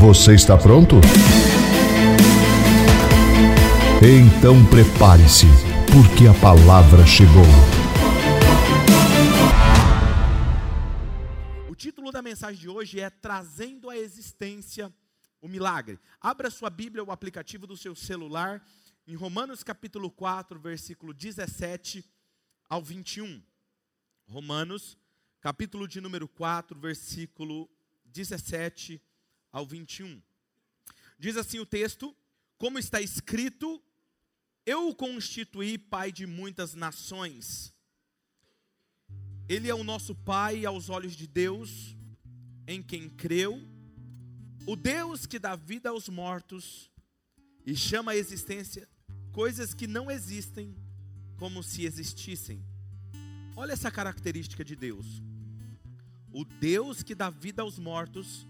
[0.00, 0.94] Você está pronto?
[4.00, 5.46] Então prepare-se,
[5.92, 7.42] porque a palavra chegou.
[11.68, 14.94] O título da mensagem de hoje é Trazendo à Existência
[15.40, 15.98] o Milagre.
[16.20, 18.64] Abra sua Bíblia, o aplicativo do seu celular,
[19.04, 22.04] em Romanos capítulo 4, versículo 17
[22.68, 23.42] ao 21.
[24.28, 24.96] Romanos,
[25.40, 27.68] capítulo de número 4, versículo
[28.04, 29.02] 17
[29.52, 30.20] ao 21.
[31.18, 32.16] Diz assim o texto:
[32.56, 33.82] Como está escrito,
[34.64, 37.72] eu o constituí pai de muitas nações.
[39.48, 41.96] Ele é o nosso pai aos olhos de Deus,
[42.66, 43.66] em quem creu,
[44.66, 46.90] o Deus que dá vida aos mortos
[47.64, 48.86] e chama à existência
[49.32, 50.76] coisas que não existem
[51.38, 52.62] como se existissem.
[53.56, 55.22] Olha essa característica de Deus.
[56.30, 58.46] O Deus que dá vida aos mortos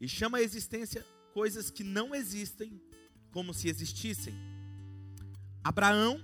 [0.00, 2.80] e chama à existência coisas que não existem
[3.30, 4.34] como se existissem.
[5.62, 6.20] Abraão,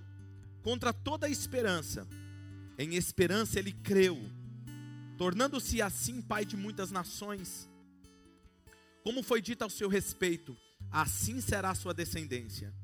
[0.63, 2.09] contra toda a esperança,
[2.79, 4.19] em esperança ele creu,
[5.19, 7.69] tornando-se assim pai de muitas nações.
[9.05, 10.57] Como foi dito ao seu respeito,
[10.91, 12.75] assim será a sua descendência.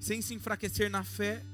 [0.00, 1.44] Sem se enfraquecer na fé,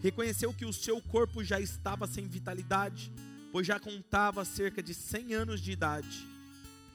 [0.00, 3.12] reconheceu que o seu corpo já estava sem vitalidade,
[3.52, 6.33] pois já contava cerca de 100 anos de idade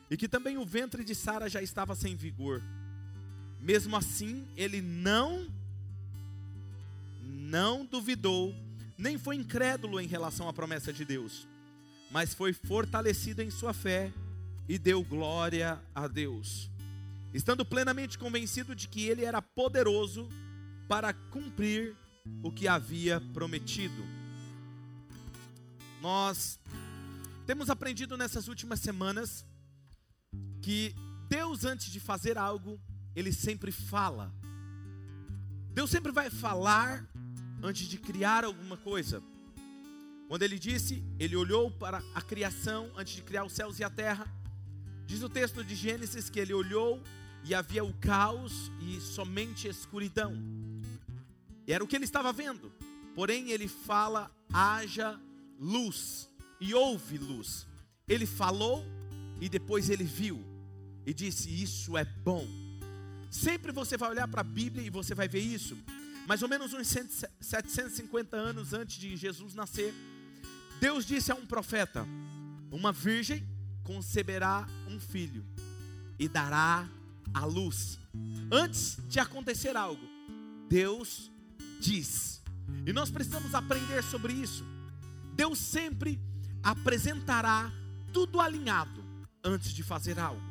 [0.09, 2.61] e que também o ventre de Sara já estava sem vigor.
[3.59, 5.47] Mesmo assim, ele não
[7.21, 8.53] não duvidou,
[8.97, 11.47] nem foi incrédulo em relação à promessa de Deus,
[12.11, 14.11] mas foi fortalecido em sua fé
[14.67, 16.69] e deu glória a Deus,
[17.33, 20.29] estando plenamente convencido de que ele era poderoso
[20.87, 21.95] para cumprir
[22.43, 24.03] o que havia prometido.
[26.01, 26.59] Nós
[27.47, 29.43] temos aprendido nessas últimas semanas
[30.69, 30.93] que
[31.27, 32.79] Deus, antes de fazer algo,
[33.15, 34.31] Ele sempre fala.
[35.73, 37.09] Deus sempre vai falar
[37.63, 39.19] antes de criar alguma coisa.
[40.27, 43.89] Quando Ele disse, Ele olhou para a criação antes de criar os céus e a
[43.89, 44.31] terra.
[45.07, 47.01] Diz o texto de Gênesis que Ele olhou
[47.43, 50.37] e havia o caos e somente escuridão.
[51.65, 52.71] E era o que ele estava vendo.
[53.15, 55.19] Porém, ele fala: haja
[55.57, 56.29] luz,
[56.61, 57.65] e houve luz.
[58.07, 58.85] Ele falou
[59.41, 60.48] e depois ele viu
[61.09, 62.47] e disse: Isso é bom.
[63.31, 65.75] Sempre você vai olhar para a Bíblia e você vai ver isso.
[66.27, 66.87] Mais ou menos uns
[67.41, 69.91] 750 anos antes de Jesus nascer,
[70.79, 72.05] Deus disse a um profeta:
[72.71, 73.43] Uma virgem
[73.83, 75.43] conceberá um filho
[76.19, 76.87] e dará
[77.33, 77.97] a luz.
[78.51, 80.07] Antes de acontecer algo,
[80.69, 81.31] Deus
[81.79, 82.39] diz.
[82.85, 84.63] E nós precisamos aprender sobre isso.
[85.33, 86.21] Deus sempre
[86.61, 87.71] apresentará
[88.13, 89.03] tudo alinhado
[89.43, 90.48] antes de fazer algo.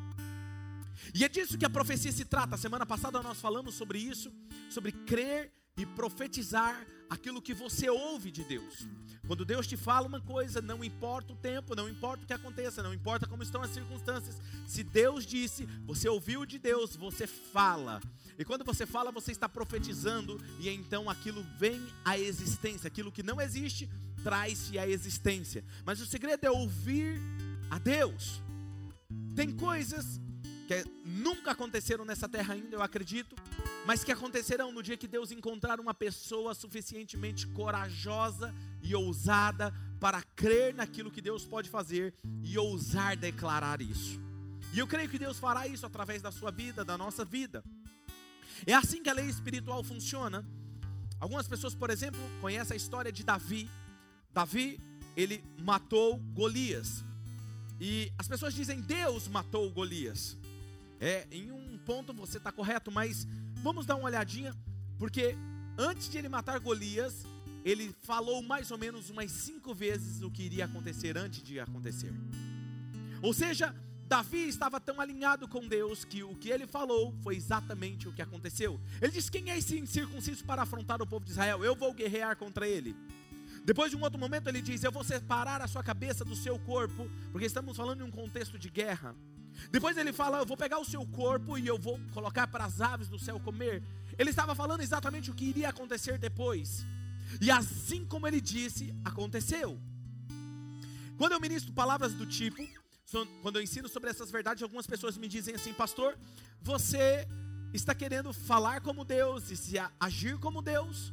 [1.14, 2.56] E é disso que a profecia se trata.
[2.56, 4.32] Semana passada nós falamos sobre isso,
[4.70, 8.86] sobre crer e profetizar aquilo que você ouve de Deus.
[9.26, 12.82] Quando Deus te fala uma coisa, não importa o tempo, não importa o que aconteça,
[12.82, 14.40] não importa como estão as circunstâncias.
[14.66, 18.00] Se Deus disse, você ouviu de Deus, você fala.
[18.38, 22.88] E quando você fala, você está profetizando e então aquilo vem à existência.
[22.88, 23.88] Aquilo que não existe
[24.22, 25.64] traz-se à existência.
[25.84, 27.20] Mas o segredo é ouvir
[27.70, 28.42] a Deus.
[29.34, 30.20] Tem coisas
[30.68, 33.34] que nunca aconteceram nessa terra ainda, eu acredito,
[33.86, 40.22] mas que acontecerão no dia que Deus encontrar uma pessoa suficientemente corajosa e ousada para
[40.36, 42.14] crer naquilo que Deus pode fazer
[42.44, 44.20] e ousar declarar isso.
[44.74, 47.64] E eu creio que Deus fará isso através da sua vida, da nossa vida.
[48.66, 50.44] É assim que a lei espiritual funciona.
[51.18, 53.70] Algumas pessoas, por exemplo, conhecem a história de Davi.
[54.34, 54.78] Davi,
[55.16, 57.02] ele matou Golias.
[57.80, 60.37] E as pessoas dizem Deus matou Golias.
[61.00, 63.26] É, em um ponto você está correto, mas
[63.62, 64.54] vamos dar uma olhadinha,
[64.98, 65.36] porque
[65.76, 67.24] antes de ele matar Golias,
[67.64, 72.12] ele falou mais ou menos umas cinco vezes o que iria acontecer antes de acontecer.
[73.22, 73.74] Ou seja,
[74.08, 78.22] Davi estava tão alinhado com Deus que o que ele falou foi exatamente o que
[78.22, 78.80] aconteceu.
[79.02, 81.62] Ele disse: Quem é esse incircunciso para afrontar o povo de Israel?
[81.62, 82.96] Eu vou guerrear contra ele.
[83.64, 86.58] Depois de um outro momento, ele diz: Eu vou separar a sua cabeça do seu
[86.60, 89.14] corpo, porque estamos falando em um contexto de guerra.
[89.70, 92.80] Depois ele fala: Eu vou pegar o seu corpo e eu vou colocar para as
[92.80, 93.82] aves do céu comer.
[94.18, 96.84] Ele estava falando exatamente o que iria acontecer depois.
[97.40, 99.78] E assim como ele disse, aconteceu.
[101.16, 102.66] Quando eu ministro palavras do tipo,
[103.42, 106.18] quando eu ensino sobre essas verdades, algumas pessoas me dizem assim, pastor,
[106.60, 107.26] você
[107.72, 111.12] está querendo falar como Deus e se agir como Deus?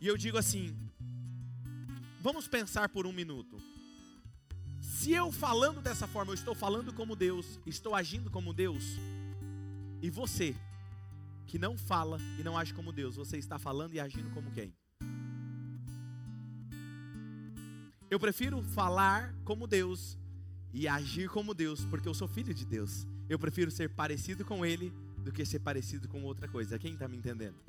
[0.00, 0.76] E eu digo assim:
[2.20, 3.60] vamos pensar por um minuto.
[4.98, 8.82] Se eu falando dessa forma, eu estou falando como Deus, estou agindo como Deus,
[10.02, 10.56] e você,
[11.46, 14.74] que não fala e não age como Deus, você está falando e agindo como quem?
[18.10, 20.18] Eu prefiro falar como Deus
[20.74, 23.06] e agir como Deus, porque eu sou filho de Deus.
[23.28, 26.76] Eu prefiro ser parecido com Ele do que ser parecido com outra coisa.
[26.76, 27.62] Quem está me entendendo?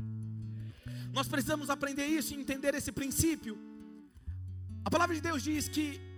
[1.13, 3.55] Nós precisamos aprender isso e entender esse princípio.
[4.83, 6.08] A palavra de Deus diz que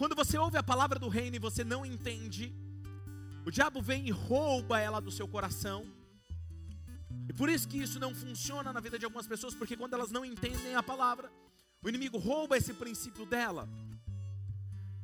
[0.00, 2.54] quando você ouve a palavra do reino e você não entende,
[3.44, 5.86] o diabo vem e rouba ela do seu coração.
[7.28, 10.10] E por isso que isso não funciona na vida de algumas pessoas, porque quando elas
[10.10, 11.30] não entendem a palavra,
[11.82, 13.68] o inimigo rouba esse princípio dela.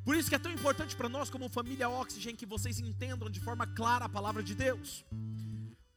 [0.02, 3.38] Por isso que é tão importante para nós, como família Oxygen, que vocês entendam de
[3.38, 5.04] forma clara a palavra de Deus.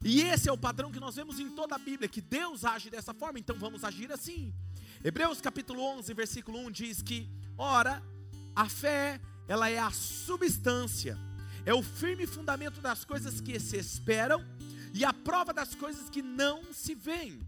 [0.04, 2.90] E esse é o padrão que nós vemos em toda a Bíblia, que Deus age
[2.90, 4.54] dessa forma, então vamos agir assim.
[5.02, 8.04] Hebreus capítulo 11, versículo 1 diz que, ora,
[8.56, 11.18] a fé, ela é a substância,
[11.66, 14.44] é o firme fundamento das coisas que se esperam
[14.94, 17.48] e a prova das coisas que não se veem.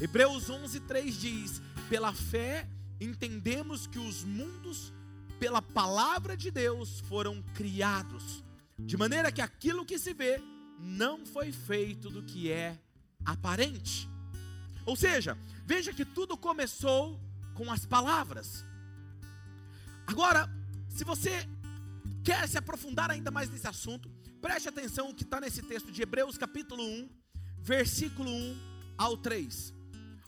[0.00, 2.68] Hebreus 11, 3 diz: pela fé
[3.00, 4.92] entendemos que os mundos,
[5.38, 8.44] pela palavra de Deus, foram criados,
[8.78, 10.40] de maneira que aquilo que se vê
[10.78, 12.78] não foi feito do que é
[13.24, 14.08] aparente.
[14.86, 15.36] Ou seja,
[15.66, 17.20] veja que tudo começou
[17.54, 18.64] com as palavras.
[20.08, 20.48] Agora,
[20.88, 21.46] se você
[22.24, 24.10] quer se aprofundar ainda mais nesse assunto,
[24.40, 27.10] preste atenção o que está nesse texto de Hebreus capítulo 1,
[27.58, 28.56] versículo 1
[28.96, 29.74] ao 3.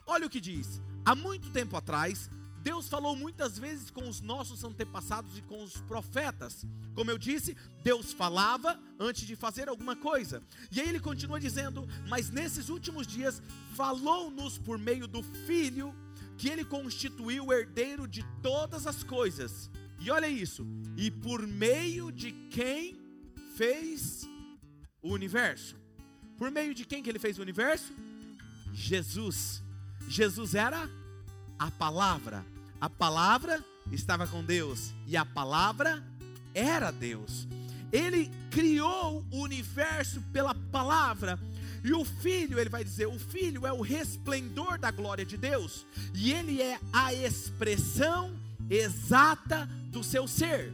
[0.06, 2.28] Olha o que diz: há muito tempo atrás,
[2.62, 6.66] Deus falou muitas vezes com os nossos antepassados e com os profetas.
[6.94, 10.42] Como eu disse, Deus falava antes de fazer alguma coisa.
[10.70, 13.42] E aí ele continua dizendo: Mas nesses últimos dias
[13.74, 15.94] falou-nos por meio do Filho,
[16.40, 19.70] que ele constituiu o herdeiro de todas as coisas.
[19.98, 20.66] E olha isso:
[20.96, 22.98] e por meio de quem
[23.56, 24.26] fez
[25.02, 25.76] o universo.
[26.38, 27.92] Por meio de quem que ele fez o universo?
[28.72, 29.62] Jesus.
[30.08, 30.88] Jesus era
[31.58, 32.42] a palavra.
[32.80, 36.02] A palavra estava com Deus e a palavra
[36.54, 37.46] era Deus.
[37.92, 41.38] Ele criou o universo pela palavra.
[41.82, 45.86] E o filho, ele vai dizer, o filho é o resplendor da glória de Deus,
[46.14, 48.38] e ele é a expressão
[48.68, 50.72] exata do seu ser,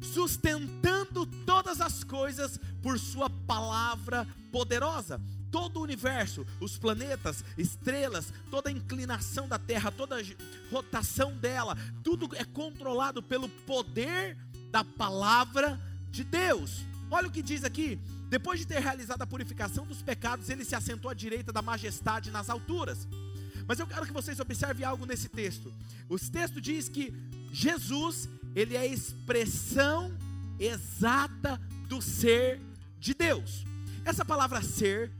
[0.00, 5.20] sustentando todas as coisas por sua palavra poderosa.
[5.50, 10.22] Todo o universo, os planetas, estrelas, toda a inclinação da Terra, toda a
[10.70, 14.36] rotação dela, tudo é controlado pelo poder
[14.70, 15.80] da palavra
[16.10, 16.84] de Deus.
[17.10, 20.74] Olha o que diz aqui: depois de ter realizado a purificação dos pecados, ele se
[20.74, 23.06] assentou à direita da majestade nas alturas.
[23.66, 25.72] Mas eu quero que vocês observem algo nesse texto.
[26.08, 27.12] O texto diz que
[27.52, 30.16] Jesus, ele é a expressão
[30.58, 32.60] exata do ser
[32.98, 33.64] de Deus.
[34.04, 35.10] Essa palavra ser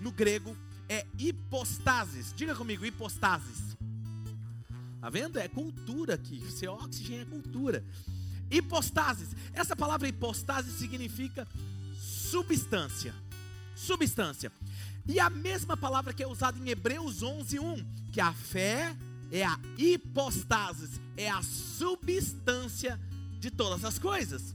[0.00, 0.56] no grego
[0.88, 2.32] é hipostasis.
[2.34, 3.74] Diga comigo, hipostasis.
[5.00, 5.38] Tá vendo?
[5.38, 6.42] É cultura aqui.
[6.50, 7.84] Ser oxigênio é cultura.
[8.50, 9.36] Hipostasis.
[9.52, 11.46] Essa palavra hipostasis significa
[12.34, 13.14] substância.
[13.76, 14.50] Substância.
[15.06, 18.96] E a mesma palavra que é usada em Hebreus 11:1, que a fé
[19.30, 23.00] é a hipostasis, é a substância
[23.38, 24.52] de todas as coisas.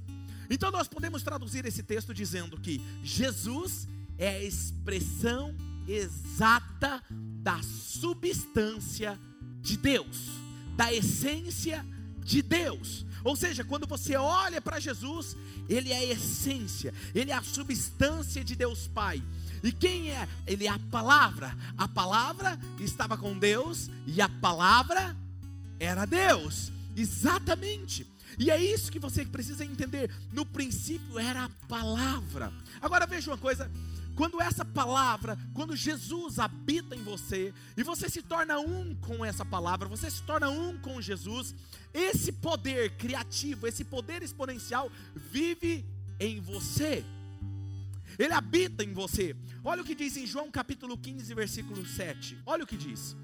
[0.49, 5.55] Então nós podemos traduzir esse texto dizendo que Jesus é a expressão
[5.87, 7.01] exata
[7.41, 9.17] da substância
[9.61, 10.27] de Deus,
[10.75, 11.85] da essência
[12.25, 13.05] de Deus.
[13.23, 15.35] Ou seja, quando você olha para Jesus,
[15.67, 19.21] ele é a essência, ele é a substância de Deus Pai.
[19.63, 20.27] E quem é?
[20.47, 21.55] Ele é a palavra.
[21.77, 25.15] A palavra estava com Deus e a palavra
[25.79, 26.71] era Deus.
[26.95, 28.05] Exatamente.
[28.37, 30.09] E é isso que você precisa entender.
[30.31, 32.53] No princípio era a palavra.
[32.81, 33.69] Agora veja uma coisa
[34.19, 39.45] quando essa palavra, quando Jesus habita em você, e você se torna um com essa
[39.45, 41.55] palavra, você se torna um com Jesus,
[41.93, 45.85] esse poder criativo, esse poder exponencial vive
[46.19, 47.05] em você.
[48.17, 49.37] Ele habita em você.
[49.63, 52.39] Olha o que diz em João capítulo 15, versículo 7.
[52.45, 53.15] Olha o que diz: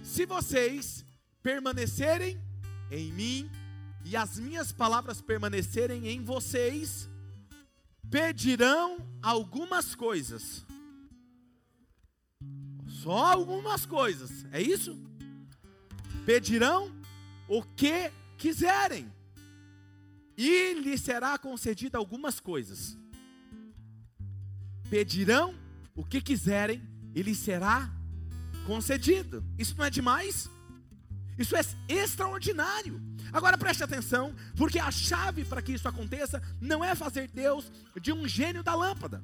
[0.00, 1.04] Se vocês
[1.42, 2.40] permanecerem
[2.88, 3.50] em mim
[4.04, 7.08] e as minhas palavras permanecerem em vocês,
[8.10, 10.64] pedirão algumas coisas.
[12.86, 14.98] Só algumas coisas, é isso?
[16.24, 16.92] Pedirão
[17.48, 19.12] o que quiserem,
[20.36, 22.98] e lhe será concedida algumas coisas.
[24.90, 25.54] Pedirão
[25.94, 26.82] o que quiserem,
[27.14, 27.90] e lhe será
[28.66, 29.44] concedido.
[29.58, 30.50] Isso não é demais?
[31.38, 33.00] Isso é extraordinário.
[33.32, 38.12] Agora preste atenção, porque a chave para que isso aconteça não é fazer Deus de
[38.12, 39.22] um gênio da lâmpada.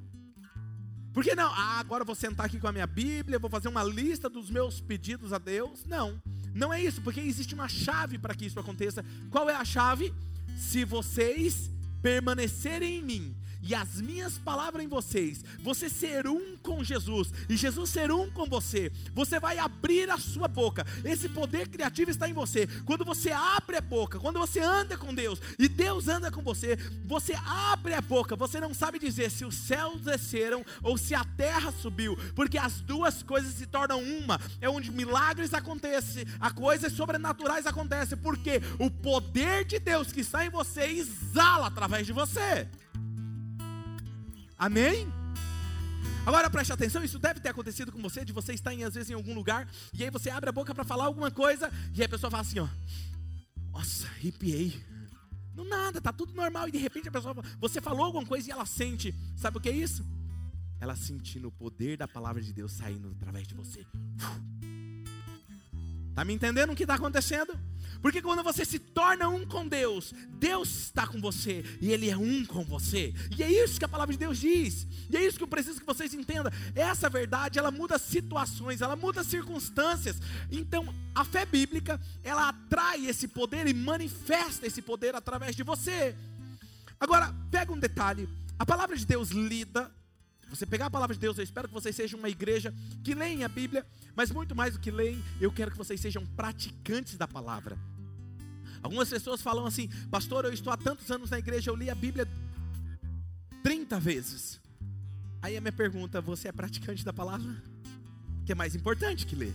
[1.13, 4.31] Porque não, ah, agora vou sentar aqui com a minha Bíblia, vou fazer uma lista
[4.31, 5.85] dos meus pedidos a Deus.
[5.85, 6.21] Não,
[6.55, 9.05] não é isso, porque existe uma chave para que isso aconteça.
[9.31, 10.13] Qual é a chave?
[10.57, 16.83] Se vocês permanecerem em mim e as minhas palavras em vocês, você ser um com
[16.83, 20.85] Jesus e Jesus ser um com você, você vai abrir a sua boca.
[21.05, 22.67] Esse poder criativo está em você.
[22.85, 26.77] Quando você abre a boca, quando você anda com Deus e Deus anda com você,
[27.07, 28.35] você abre a boca.
[28.35, 32.81] Você não sabe dizer se os céus desceram ou se a terra subiu, porque as
[32.81, 34.41] duas coisas se tornam uma.
[34.61, 40.45] É onde milagres acontecem, a coisas sobrenaturais acontecem, porque o poder de Deus que está
[40.45, 42.69] em você exala através de você.
[44.63, 45.13] Amém?
[46.25, 49.11] Agora preste atenção, isso deve ter acontecido com você, de você estar em, às vezes
[49.11, 52.09] em algum lugar, e aí você abre a boca para falar alguma coisa, e a
[52.09, 52.69] pessoa fala assim, ó,
[53.73, 54.81] nossa, arrepiei.
[55.53, 58.53] Não nada, tá tudo normal, e de repente a pessoa, você falou alguma coisa e
[58.53, 60.07] ela sente, sabe o que é isso?
[60.81, 63.85] Ela sentindo o poder da palavra de Deus saindo através de você.
[66.15, 67.59] Tá me entendendo o que está acontecendo?
[68.03, 72.17] Porque quando você se torna um com Deus, Deus está com você e Ele é
[72.17, 73.15] um com você.
[73.39, 74.89] E é isso que a palavra de Deus diz.
[75.09, 76.53] E é isso que eu preciso que vocês entendam.
[76.75, 80.17] Essa verdade, ela muda situações, ela muda circunstâncias.
[80.51, 86.17] Então, a fé bíblica, ela atrai esse poder e manifesta esse poder através de você.
[86.99, 88.29] Agora, pega um detalhe.
[88.59, 89.91] A palavra de Deus lida
[90.51, 93.43] você pegar a palavra de Deus, eu espero que vocês sejam uma igreja que leem
[93.43, 97.27] a Bíblia, mas muito mais do que leem, eu quero que vocês sejam praticantes da
[97.27, 97.79] palavra.
[98.83, 101.95] Algumas pessoas falam assim, pastor, eu estou há tantos anos na igreja, eu li a
[101.95, 102.27] Bíblia
[103.63, 104.61] 30 vezes.
[105.41, 107.63] Aí a minha pergunta, você é praticante da palavra?
[108.45, 109.55] Que é mais importante que ler.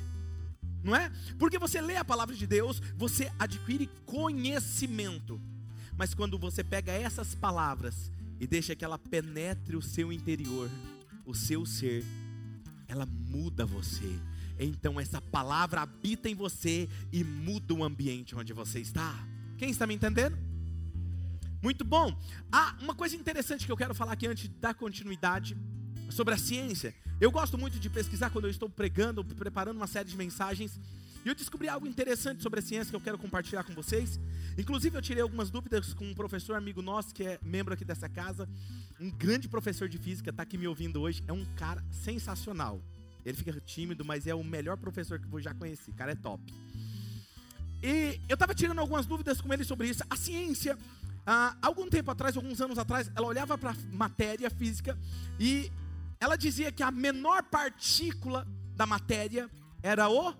[0.84, 1.12] Não é?
[1.38, 5.42] Porque você lê a palavra de Deus, você adquire conhecimento.
[5.98, 10.70] Mas quando você pega essas palavras e deixa que ela penetre o seu interior,
[11.26, 12.06] o seu ser,
[12.88, 14.18] ela muda você
[14.66, 19.16] então essa palavra habita em você e muda o ambiente onde você está.
[19.58, 20.38] Quem está me entendendo?
[21.62, 22.16] Muito bom.
[22.52, 25.58] Ah, uma coisa interessante que eu quero falar aqui antes da continuidade
[26.10, 26.94] sobre a ciência.
[27.20, 30.80] Eu gosto muito de pesquisar quando eu estou pregando, preparando uma série de mensagens.
[31.26, 34.20] E eu descobri algo interessante sobre a ciência que eu quero compartilhar com vocês.
[34.58, 38.08] Inclusive, eu tirei algumas dúvidas com um professor amigo nosso, que é membro aqui dessa
[38.08, 38.48] casa,
[39.00, 41.24] um grande professor de física, está aqui me ouvindo hoje.
[41.28, 42.82] É um cara sensacional.
[43.28, 45.92] Ele fica tímido, mas é o melhor professor que eu já conheci.
[45.92, 46.42] Cara, é top.
[47.84, 50.02] E eu estava tirando algumas dúvidas com ele sobre isso.
[50.10, 50.78] A ciência,
[51.26, 54.98] há algum tempo atrás, alguns anos atrás, ela olhava para matéria física
[55.38, 55.70] e
[56.22, 59.50] ela dizia que a menor partícula da matéria
[59.84, 60.34] era o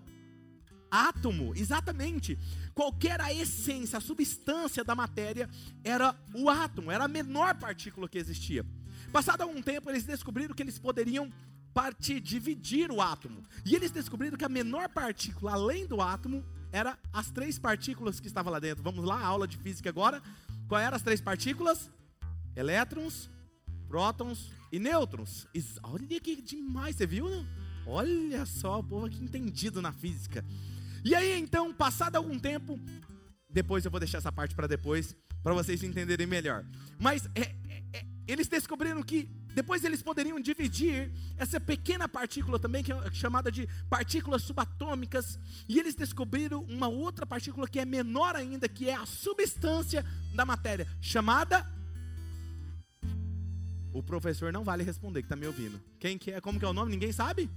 [0.90, 1.54] átomo.
[1.54, 2.38] Exatamente.
[2.74, 5.46] Qualquer a essência, a substância da matéria
[5.84, 8.64] era o átomo, era a menor partícula que existia.
[9.12, 11.30] Passado algum tempo, eles descobriram que eles poderiam
[11.74, 13.42] partir, dividir o átomo.
[13.64, 18.26] E eles descobriram que a menor partícula, além do átomo, era as três partículas que
[18.26, 18.82] estavam lá dentro.
[18.82, 20.22] Vamos lá, aula de física agora.
[20.68, 21.90] Quais eram as três partículas?
[22.54, 23.30] Elétrons,
[23.88, 25.46] prótons e nêutrons.
[25.82, 27.28] Olha que demais, você viu?
[27.28, 27.46] Não?
[27.86, 30.44] Olha só, o povo aqui entendido na física.
[31.04, 32.78] E aí, então, passado algum tempo,
[33.48, 36.66] depois eu vou deixar essa parte para depois, para vocês entenderem melhor.
[36.98, 42.84] Mas é, é, é, eles descobriram que depois eles poderiam dividir essa pequena partícula também,
[42.84, 45.36] que é chamada de partículas subatômicas,
[45.68, 50.46] e eles descobriram uma outra partícula que é menor ainda, que é a substância da
[50.46, 51.66] matéria, chamada
[53.92, 55.80] o professor não vale responder que está me ouvindo.
[55.98, 56.40] Quem que é?
[56.40, 56.92] Como que é o nome?
[56.92, 57.50] Ninguém sabe?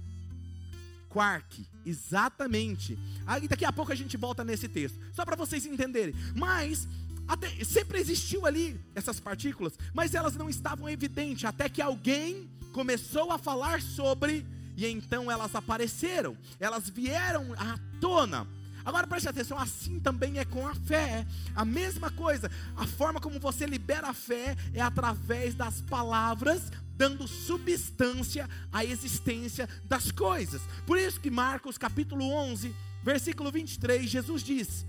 [1.08, 2.98] Quark, exatamente.
[3.24, 6.16] Aí daqui a pouco a gente volta nesse texto, só para vocês entenderem.
[6.34, 6.88] Mas
[7.26, 13.30] até, sempre existiu ali essas partículas, mas elas não estavam evidentes, até que alguém começou
[13.30, 18.46] a falar sobre, e então elas apareceram, elas vieram à tona.
[18.84, 21.24] Agora preste atenção, assim também é com a fé.
[21.54, 26.62] A mesma coisa, a forma como você libera a fé é através das palavras,
[26.96, 30.62] dando substância à existência das coisas.
[30.84, 32.74] Por isso que Marcos capítulo 11,
[33.04, 34.84] versículo 23, Jesus diz: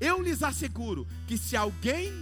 [0.00, 2.12] Eu lhes asseguro que se alguém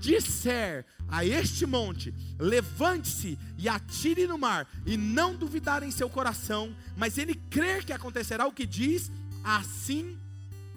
[0.00, 6.74] disser a este monte: levante-se e atire no mar, e não duvidar em seu coração,
[6.96, 9.10] mas ele crer que acontecerá o que diz,
[9.42, 10.18] assim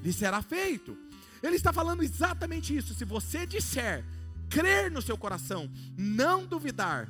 [0.03, 0.97] lhe será feito.
[1.43, 2.93] Ele está falando exatamente isso.
[2.93, 4.03] Se você disser,
[4.49, 7.09] crer no seu coração, não duvidar,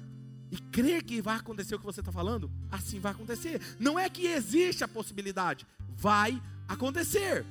[0.51, 3.61] e crer que vai acontecer o que você está falando, assim vai acontecer.
[3.79, 5.65] Não é que existe a possibilidade,
[5.95, 7.45] vai acontecer.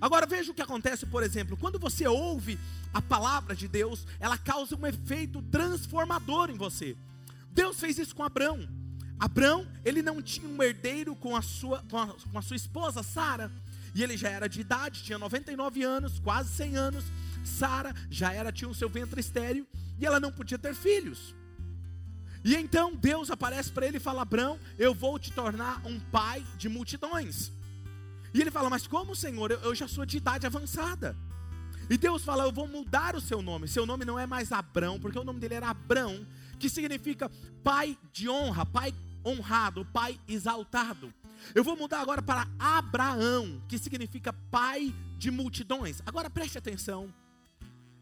[0.00, 2.58] Agora veja o que acontece, por exemplo, quando você ouve
[2.92, 6.96] a palavra de Deus, ela causa um efeito transformador em você.
[7.50, 8.68] Deus fez isso com Abraão.
[9.18, 13.02] Abraão, ele não tinha um herdeiro com a sua, com a, com a sua esposa
[13.02, 13.50] Sara,
[13.94, 17.04] e ele já era de idade, tinha 99 anos, quase 100 anos.
[17.44, 19.66] Sara já era tinha o seu ventre estéril
[19.98, 21.34] e ela não podia ter filhos.
[22.44, 26.44] E então Deus aparece para ele e fala: Abraão, eu vou te tornar um pai
[26.56, 27.52] de multidões.
[28.32, 29.50] E ele fala: Mas como, Senhor?
[29.50, 31.16] Eu, eu já sou de idade avançada.
[31.88, 33.68] E Deus fala: Eu vou mudar o seu nome.
[33.68, 36.26] Seu nome não é mais Abrão, porque o nome dele era Abrão,
[36.58, 37.30] que significa
[37.62, 38.94] pai de honra, pai
[39.24, 41.12] honrado, pai exaltado.
[41.54, 46.02] Eu vou mudar agora para Abraão, que significa pai de multidões.
[46.06, 47.12] Agora preste atenção.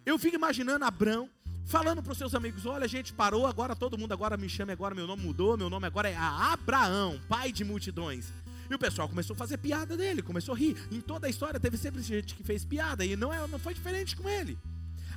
[0.05, 1.29] Eu fico imaginando Abraão
[1.65, 4.73] falando para os seus amigos: olha, a gente parou, agora todo mundo agora me chama,
[4.73, 8.33] agora meu nome mudou, meu nome agora é Abraão, pai de multidões.
[8.71, 10.77] E o pessoal começou a fazer piada dele, começou a rir.
[10.91, 13.75] Em toda a história teve sempre gente que fez piada e não, é, não foi
[13.75, 14.59] diferente com ele.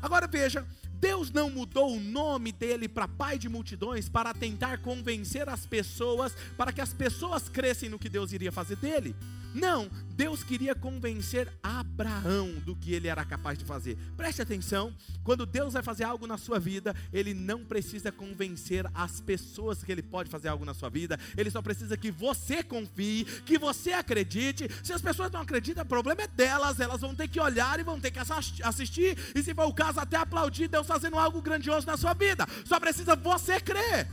[0.01, 5.49] Agora veja, Deus não mudou o nome dele para pai de multidões para tentar convencer
[5.49, 9.15] as pessoas, para que as pessoas crescem no que Deus iria fazer dele.
[9.53, 13.97] Não, Deus queria convencer Abraão do que ele era capaz de fazer.
[14.15, 19.19] Preste atenção, quando Deus vai fazer algo na sua vida, ele não precisa convencer as
[19.19, 23.25] pessoas que ele pode fazer algo na sua vida, ele só precisa que você confie,
[23.45, 24.69] que você acredite.
[24.83, 27.83] Se as pessoas não acreditam, o problema é delas, elas vão ter que olhar e
[27.83, 28.19] vão ter que
[28.63, 32.47] assistir, e se for o caso, até aplaudir Deus fazendo algo grandioso na sua vida.
[32.63, 34.07] Só precisa você crer.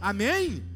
[0.00, 0.71] Amém?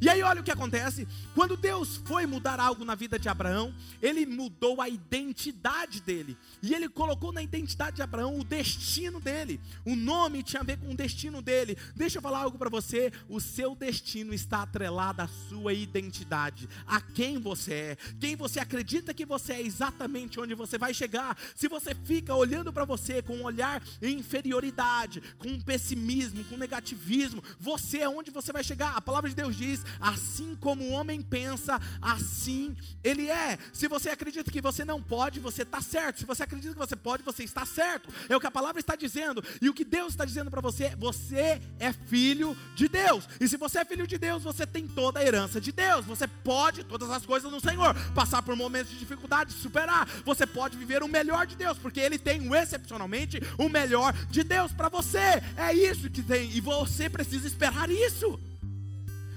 [0.00, 3.74] E aí olha o que acontece, quando Deus foi mudar algo na vida de Abraão,
[4.02, 6.36] ele mudou a identidade dele.
[6.62, 9.60] E ele colocou na identidade de Abraão o destino dele.
[9.84, 11.76] O nome tinha a ver com o destino dele.
[11.94, 17.00] Deixa eu falar algo para você, o seu destino está atrelado à sua identidade, a
[17.00, 21.36] quem você é, quem você acredita que você é exatamente onde você vai chegar.
[21.54, 27.42] Se você fica olhando para você com um olhar em inferioridade, com pessimismo, com negativismo,
[27.60, 28.96] você é onde você vai chegar.
[28.96, 33.58] A palavra de Deus diz assim como o homem pensa, assim ele é.
[33.72, 36.18] Se você acredita que você não pode, você está certo.
[36.18, 38.08] Se você acredita que você pode, você está certo.
[38.28, 39.42] É o que a palavra está dizendo.
[39.60, 43.28] E o que Deus está dizendo para você, você é filho de Deus.
[43.40, 46.04] E se você é filho de Deus, você tem toda a herança de Deus.
[46.06, 50.06] Você pode todas as coisas no Senhor, passar por momentos de dificuldade, superar.
[50.24, 54.72] Você pode viver o melhor de Deus, porque Ele tem excepcionalmente o melhor de Deus
[54.72, 55.42] para você.
[55.56, 58.38] É isso que tem, e você precisa esperar isso.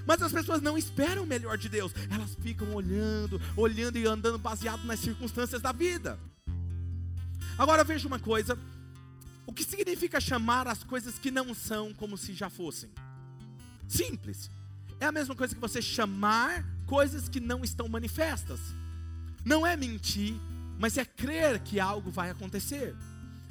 [0.06, 4.38] Mas as pessoas não esperam o melhor de Deus, elas ficam olhando, olhando e andando
[4.38, 6.18] baseado nas circunstâncias da vida.
[7.58, 8.58] Agora veja uma coisa:
[9.46, 12.90] o que significa chamar as coisas que não são como se já fossem?
[13.88, 14.50] Simples.
[14.98, 18.60] É a mesma coisa que você chamar coisas que não estão manifestas.
[19.44, 20.34] Não é mentir,
[20.78, 22.94] mas é crer que algo vai acontecer.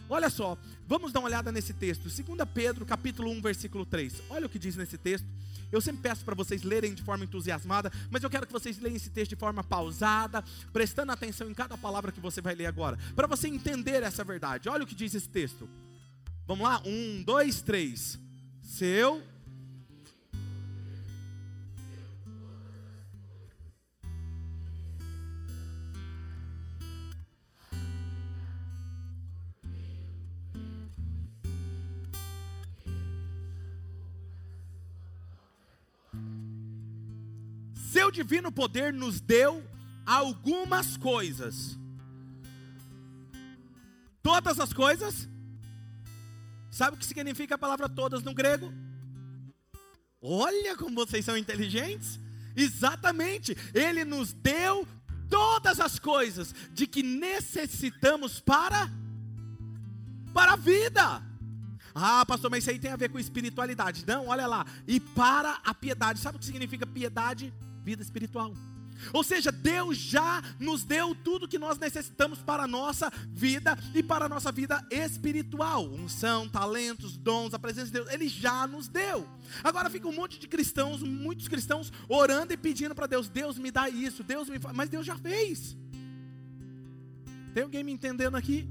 [0.10, 2.10] Olha só, vamos dar uma olhada nesse texto.
[2.10, 4.24] 2 Pedro, capítulo 1, versículo 3.
[4.32, 5.28] Olha o que diz nesse texto.
[5.72, 8.96] Eu sempre peço para vocês lerem de forma entusiasmada, mas eu quero que vocês leiam
[8.96, 10.44] esse texto de forma pausada,
[10.74, 14.68] prestando atenção em cada palavra que você vai ler agora, para você entender essa verdade.
[14.68, 15.70] Olha o que diz esse texto.
[16.48, 16.82] Vamos lá?
[16.84, 18.20] Um, dois, três.
[18.64, 19.22] Seu
[38.10, 39.64] seu divino poder nos deu
[40.06, 41.78] algumas coisas.
[44.24, 45.30] Todas as coisas?
[46.72, 48.74] Sabe o que significa a palavra todas no grego?
[50.22, 52.20] Olha como vocês são inteligentes.
[52.56, 54.88] Exatamente, Ele nos deu
[55.30, 58.90] todas as coisas de que necessitamos para
[60.34, 61.24] para a vida.
[61.94, 64.04] Ah, pastor, mas isso aí tem a ver com espiritualidade.
[64.08, 64.66] Não, olha lá.
[64.88, 66.20] E para a piedade.
[66.20, 67.54] Sabe o que significa piedade?
[67.90, 68.54] Vida espiritual.
[69.14, 74.04] Ou seja, Deus já nos deu tudo que nós necessitamos para a nossa vida e
[74.04, 75.86] para a nossa vida espiritual.
[75.86, 79.28] Unção, talentos, dons, a presença de Deus, Ele já nos deu.
[79.64, 83.72] Agora fica um monte de cristãos, muitos cristãos, orando e pedindo para Deus: Deus me
[83.72, 84.76] dá isso, Deus me faz.
[84.76, 85.76] Mas Deus já fez.
[87.54, 88.70] Tem alguém me entendendo aqui?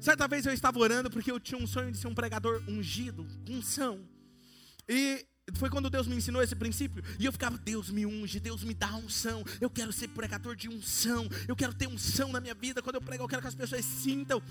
[0.00, 3.26] Certa vez eu estava orando porque eu tinha um sonho de ser um pregador ungido,
[3.46, 4.00] com unção.
[4.88, 7.02] E foi quando Deus me ensinou esse princípio.
[7.18, 9.44] E eu ficava, Deus me unge, Deus me dá unção.
[9.60, 11.28] Eu quero ser pregador de unção.
[11.46, 12.82] Eu quero ter unção na minha vida.
[12.82, 14.42] Quando eu prego, eu quero que as pessoas sintam.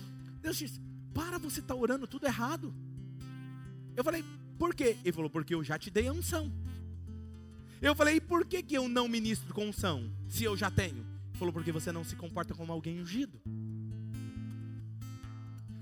[0.41, 0.79] Deus disse:
[1.13, 2.73] Para, você está orando tudo errado.
[3.95, 4.23] Eu falei,
[4.57, 4.97] por quê?
[5.03, 6.51] Ele falou, porque eu já te dei a unção.
[7.81, 11.05] Eu falei, e por que, que eu não ministro com unção, se eu já tenho?
[11.29, 13.39] Ele falou, porque você não se comporta como alguém ungido.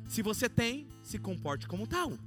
[0.07, 2.17] Se você tem, se comporte como tal.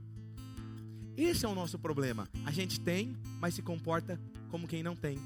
[1.17, 2.29] Esse é o nosso problema.
[2.45, 5.19] A gente tem, mas se comporta como quem não tem.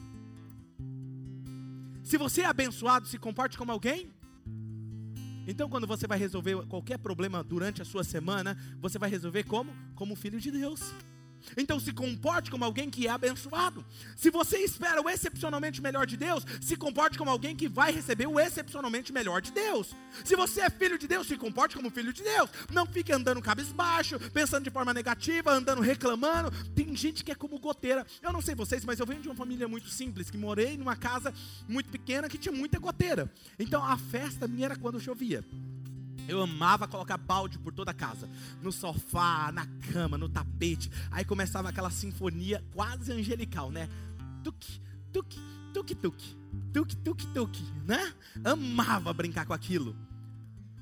[2.02, 4.10] Se você é abençoado, se comporte como alguém.
[5.46, 9.72] Então, quando você vai resolver qualquer problema durante a sua semana, você vai resolver como?
[9.94, 10.80] Como filho de Deus.
[11.56, 13.84] Então se comporte como alguém que é abençoado.
[14.16, 18.26] Se você espera o excepcionalmente melhor de Deus, se comporte como alguém que vai receber
[18.26, 19.94] o excepcionalmente melhor de Deus.
[20.24, 22.50] Se você é filho de Deus, se comporte como filho de Deus.
[22.72, 26.50] Não fique andando cabisbaixo, pensando de forma negativa, andando reclamando.
[26.74, 28.06] Tem gente que é como goteira.
[28.22, 30.96] Eu não sei vocês, mas eu venho de uma família muito simples, que morei numa
[30.96, 31.32] casa
[31.68, 33.30] muito pequena que tinha muita goteira.
[33.58, 35.44] Então a festa minha era quando chovia.
[36.30, 38.30] Eu amava colocar balde por toda a casa,
[38.62, 40.88] no sofá, na cama, no tapete.
[41.10, 43.88] Aí começava aquela sinfonia quase angelical, né?
[44.44, 44.80] Tuque,
[45.12, 45.40] tuque,
[45.74, 46.36] tuque, tuque,
[46.72, 48.14] tuque, tuque, tuque, né?
[48.44, 49.96] Amava brincar com aquilo.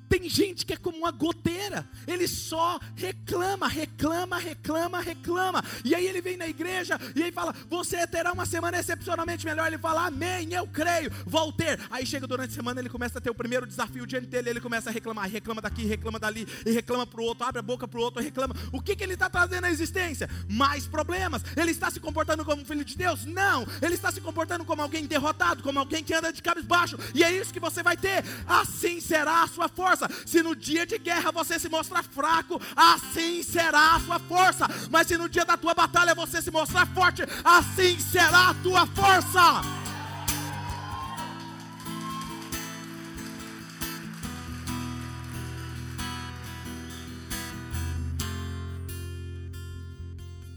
[0.09, 5.63] Tem gente que é como uma goteira, ele só reclama, reclama, reclama, reclama.
[5.85, 9.67] E aí ele vem na igreja e aí fala: Você terá uma semana excepcionalmente melhor.
[9.67, 11.79] Ele fala: Amém, eu creio, vou ter.
[11.91, 14.49] Aí chega durante a semana, ele começa a ter o primeiro desafio diante dele.
[14.49, 17.63] Ele começa a reclamar, reclama daqui, reclama dali, e reclama para o outro, abre a
[17.63, 18.55] boca para o outro, reclama.
[18.73, 20.29] O que, que ele está trazendo à existência?
[20.49, 21.43] Mais problemas.
[21.55, 23.27] Ele está se comportando como filho de Deus?
[23.27, 26.97] Não, ele está se comportando como alguém derrotado, como alguém que anda de cabisbaixo.
[27.15, 28.25] E é isso que você vai ter.
[28.47, 30.09] Assim será a sua força força.
[30.27, 34.67] Se no dia de guerra você se mostrar fraco, assim será a sua força.
[34.91, 38.87] Mas se no dia da tua batalha você se mostrar forte, assim será a tua
[38.87, 39.63] força.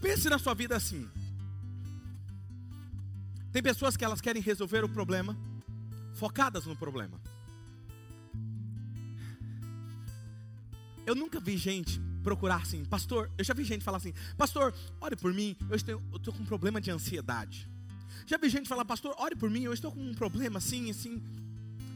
[0.02, 1.10] Pense na sua vida assim.
[3.52, 5.38] Tem pessoas que elas querem resolver o problema,
[6.14, 7.20] focadas no problema.
[11.12, 13.30] Eu nunca vi gente procurar assim, pastor.
[13.38, 16.42] Eu já vi gente falar assim, pastor, ore por mim, eu estou, eu estou com
[16.42, 17.68] um problema de ansiedade.
[18.26, 21.22] Já vi gente falar, pastor, ore por mim, eu estou com um problema assim, assim.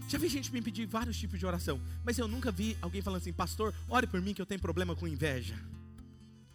[0.10, 3.22] Já vi gente me pedir vários tipos de oração, mas eu nunca vi alguém falando
[3.22, 5.56] assim, pastor, ore por mim que eu tenho problema com inveja.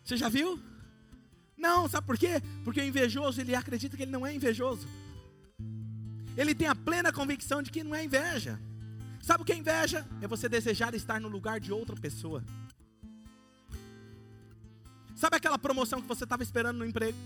[0.04, 0.60] Você já viu?
[1.56, 2.42] Não, sabe por quê?
[2.62, 4.86] Porque o invejoso, ele acredita que ele não é invejoso.
[6.36, 8.60] Ele tem a plena convicção de que não é inveja.
[9.30, 10.04] Sabe o que é inveja?
[10.20, 12.42] É você desejar estar no lugar de outra pessoa.
[15.14, 17.16] Sabe aquela promoção que você estava esperando no emprego?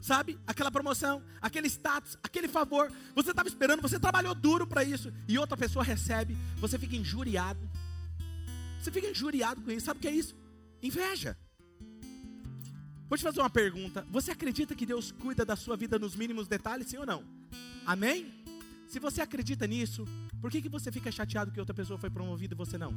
[0.00, 0.38] Sabe?
[0.46, 2.90] Aquela promoção, aquele status, aquele favor.
[3.14, 5.12] Você estava esperando, você trabalhou duro para isso.
[5.28, 7.60] E outra pessoa recebe, você fica injuriado.
[8.80, 9.84] Você fica injuriado com isso.
[9.84, 10.34] Sabe o que é isso?
[10.82, 11.36] Inveja.
[13.10, 14.06] Vou te fazer uma pergunta.
[14.10, 17.22] Você acredita que Deus cuida da sua vida nos mínimos detalhes, sim ou não?
[17.84, 18.42] Amém?
[18.88, 20.06] Se você acredita nisso,
[20.40, 22.94] por que, que você fica chateado que outra pessoa foi promovida e você não?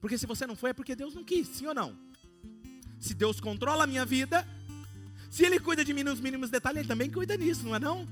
[0.00, 1.96] Porque se você não foi, é porque Deus não quis, sim ou não?
[2.98, 4.46] Se Deus controla a minha vida,
[5.30, 8.06] se Ele cuida de mim nos mínimos detalhes, Ele também cuida nisso, não é não?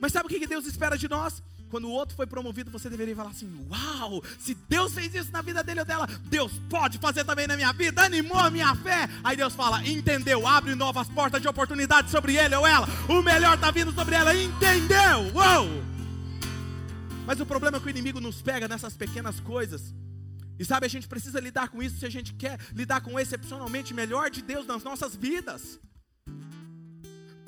[0.00, 1.42] Mas sabe o que Deus espera de nós?
[1.68, 5.42] Quando o outro foi promovido, você deveria falar assim: Uau, se Deus fez isso na
[5.42, 9.08] vida dele ou dela, Deus pode fazer também na minha vida, animou a minha fé.
[9.22, 12.86] Aí Deus fala: Entendeu, abre novas portas de oportunidade sobre ele ou ela.
[13.08, 15.32] O melhor está vindo sobre ela, entendeu?
[15.34, 15.66] Uau!
[17.26, 19.94] Mas o problema é que o inimigo nos pega nessas pequenas coisas.
[20.58, 23.20] E sabe, a gente precisa lidar com isso se a gente quer lidar com o
[23.20, 25.78] excepcionalmente melhor de Deus nas nossas vidas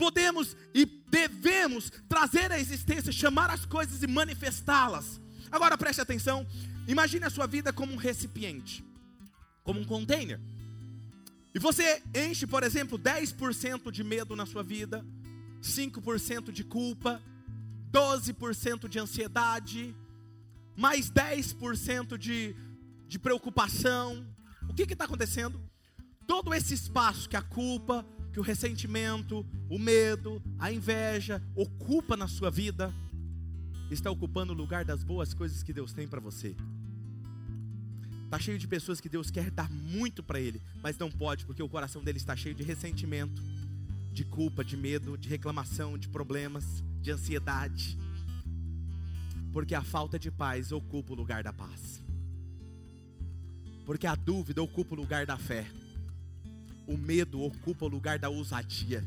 [0.01, 5.21] podemos e devemos trazer à existência, chamar as coisas e manifestá-las.
[5.53, 6.47] Agora preste atenção,
[6.89, 8.83] imagine a sua vida como um recipiente,
[9.63, 10.41] como um container.
[11.55, 15.05] E você enche, por exemplo, 10% de medo na sua vida,
[15.63, 17.21] 5% de culpa,
[17.93, 19.95] 12% de ansiedade,
[20.75, 22.57] mais 10% de,
[23.07, 24.27] de preocupação.
[24.67, 25.61] O que está acontecendo?
[26.27, 32.29] Todo esse espaço que a culpa, que o ressentimento, o medo, a inveja ocupa na
[32.29, 32.93] sua vida,
[33.91, 36.55] está ocupando o lugar das boas coisas que Deus tem para você.
[38.25, 41.63] Está cheio de pessoas que Deus quer dar muito para ele, mas não pode, porque
[41.63, 43.43] o coração dele está cheio de ressentimento,
[44.13, 46.65] de culpa, de medo, de reclamação, de problemas,
[47.01, 47.99] de ansiedade.
[49.53, 52.01] Porque a falta de paz ocupa o lugar da paz.
[53.85, 55.67] Porque a dúvida ocupa o lugar da fé.
[56.91, 59.05] O medo ocupa o lugar da ousadia.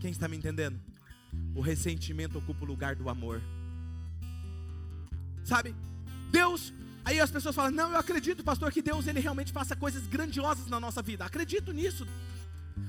[0.00, 0.80] Quem está me entendendo?
[1.54, 3.40] O ressentimento ocupa o lugar do amor.
[5.44, 5.76] Sabe?
[6.32, 6.72] Deus,
[7.04, 10.66] aí as pessoas falam: "Não, eu acredito, pastor, que Deus ele realmente faça coisas grandiosas
[10.66, 11.24] na nossa vida".
[11.24, 12.04] Acredito nisso.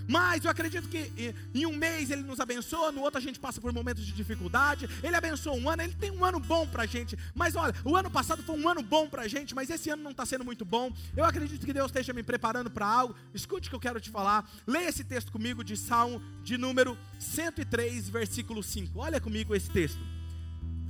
[0.08, 1.12] Mas eu acredito que
[1.54, 4.89] em um mês ele nos abençoa, no outro a gente passa por momentos de dificuldade.
[5.04, 7.17] Ele abençoa um ano, ele tem um ano bom para a gente.
[7.36, 10.04] Mas olha, o ano passado foi um ano bom para a gente, mas esse ano
[10.04, 10.91] não está sendo muito bom.
[11.15, 13.15] Eu acredito que Deus esteja me preparando para algo.
[13.34, 14.50] Escute o que eu quero te falar.
[14.65, 19.00] Leia esse texto comigo de Salmo de número 103, versículo 5.
[19.00, 20.00] Olha comigo esse texto.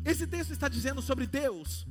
[0.06, 1.86] Esse texto está dizendo sobre Deus.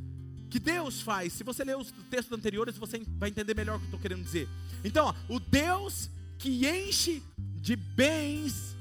[0.48, 1.32] Que Deus faz.
[1.32, 4.22] Se você ler os textos anteriores, você vai entender melhor o que eu estou querendo
[4.22, 4.48] dizer.
[4.84, 7.22] Então, ó, o Deus que enche
[7.56, 8.76] de bens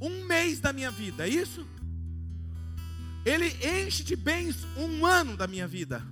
[0.00, 1.66] um mês da minha vida, é isso?
[3.24, 6.04] Ele enche de bens um ano da minha vida.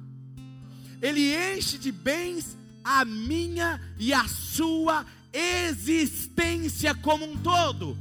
[1.00, 7.96] Ele enche de bens a minha e a sua existência como um todo.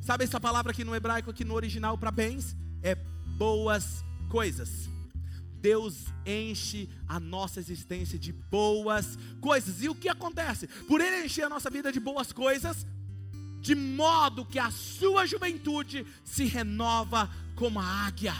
[0.00, 2.56] Sabe essa palavra aqui no hebraico, aqui no original para bens?
[2.82, 4.91] É boas coisas.
[5.62, 9.80] Deus enche a nossa existência de boas coisas.
[9.80, 10.66] E o que acontece?
[10.66, 12.84] Por Ele encher a nossa vida de boas coisas,
[13.60, 18.34] de modo que a sua juventude se renova como a águia.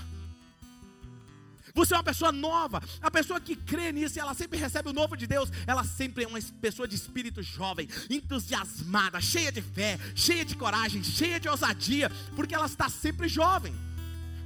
[1.75, 5.17] Você é uma pessoa nova, a pessoa que crê nisso, ela sempre recebe o novo
[5.17, 10.45] de Deus, ela sempre é uma pessoa de espírito jovem, entusiasmada, cheia de fé, cheia
[10.45, 13.75] de coragem, cheia de ousadia, porque ela está sempre jovem.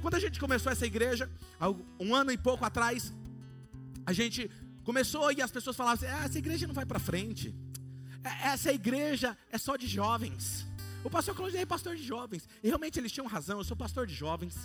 [0.07, 1.29] Quando a gente começou essa igreja,
[1.99, 3.13] um ano e pouco atrás,
[4.05, 4.49] a gente
[4.85, 7.53] começou e as pessoas falavam assim: ah, essa igreja não vai para frente,
[8.23, 10.65] é, essa igreja é só de jovens.
[11.03, 14.07] O pastor Claudio é pastor de jovens, e realmente eles tinham razão, eu sou pastor
[14.07, 14.55] de jovens.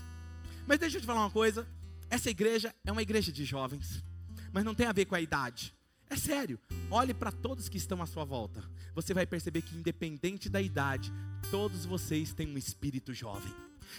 [0.64, 1.66] Mas deixa eu te falar uma coisa:
[2.08, 4.00] essa igreja é uma igreja de jovens,
[4.52, 5.74] mas não tem a ver com a idade.
[6.08, 6.56] É sério,
[6.88, 8.62] olhe para todos que estão à sua volta.
[8.94, 11.12] Você vai perceber que, independente da idade,
[11.50, 13.52] todos vocês têm um espírito jovem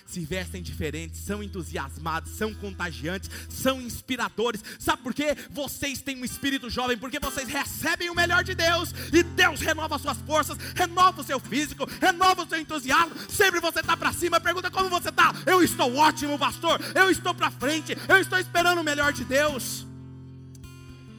[0.05, 4.63] se vestem diferentes, são entusiasmados, são contagiantes, são inspiradores.
[4.79, 5.35] Sabe por quê?
[5.49, 9.99] Vocês têm um espírito jovem, porque vocês recebem o melhor de Deus e Deus renova
[9.99, 13.15] suas forças, renova o seu físico, renova o seu entusiasmo.
[13.29, 15.33] Sempre você está para cima, pergunta como você está.
[15.45, 16.79] Eu estou ótimo, pastor.
[16.95, 17.97] Eu estou para frente.
[18.07, 19.92] Eu estou esperando o melhor de Deus.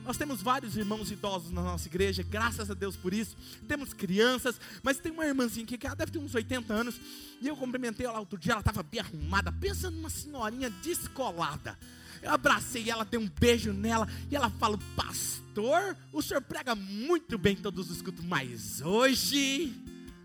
[0.05, 3.35] Nós temos vários irmãos idosos na nossa igreja, graças a Deus por isso.
[3.67, 7.01] Temos crianças, mas tem uma irmãzinha aqui que ela deve ter uns 80 anos.
[7.41, 11.79] E eu cumprimentei ela outro dia, ela estava bem arrumada, pensa numa senhorinha descolada.
[12.23, 17.39] Eu abracei ela, dei um beijo nela e ela falou: Pastor, o senhor prega muito
[17.39, 19.75] bem todos os cultos, mas hoje,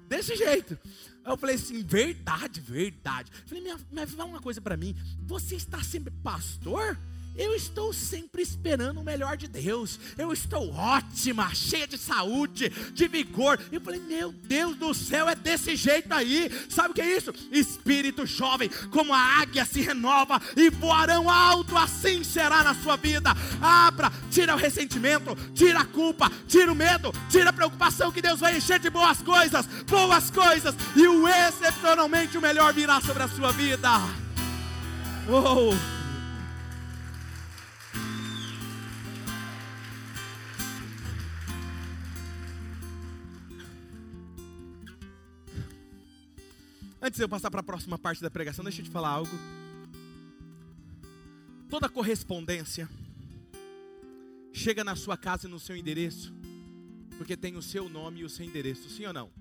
[0.09, 0.77] desse jeito.
[1.25, 3.31] Eu falei assim: Verdade, verdade.
[3.43, 4.93] Eu falei: Mas fala uma coisa para mim:
[5.25, 6.97] Você está sempre pastor?
[7.39, 9.97] Eu estou sempre esperando o melhor de Deus.
[10.17, 13.58] Eu estou ótima, cheia de saúde, de vigor.
[13.71, 16.52] E eu falei, meu Deus do céu, é desse jeito aí.
[16.67, 17.34] Sabe o que é isso?
[17.49, 23.30] Espírito jovem, como a águia se renova e voarão alto, assim será na sua vida.
[23.62, 28.41] Abra, tira o ressentimento, tira a culpa, tira o medo, tira a preocupação que Deus
[28.41, 33.30] vai encher de boas coisas, boas coisas, e o excepcionalmente o melhor virá sobre a
[33.30, 33.89] sua vida.
[35.30, 35.98] Oh!
[47.01, 49.31] Antes de eu passar para a próxima parte da pregação, deixa eu te falar algo.
[51.69, 52.89] Toda correspondência
[54.51, 56.33] chega na sua casa e no seu endereço,
[57.17, 59.31] porque tem o seu nome e o seu endereço, sim ou não?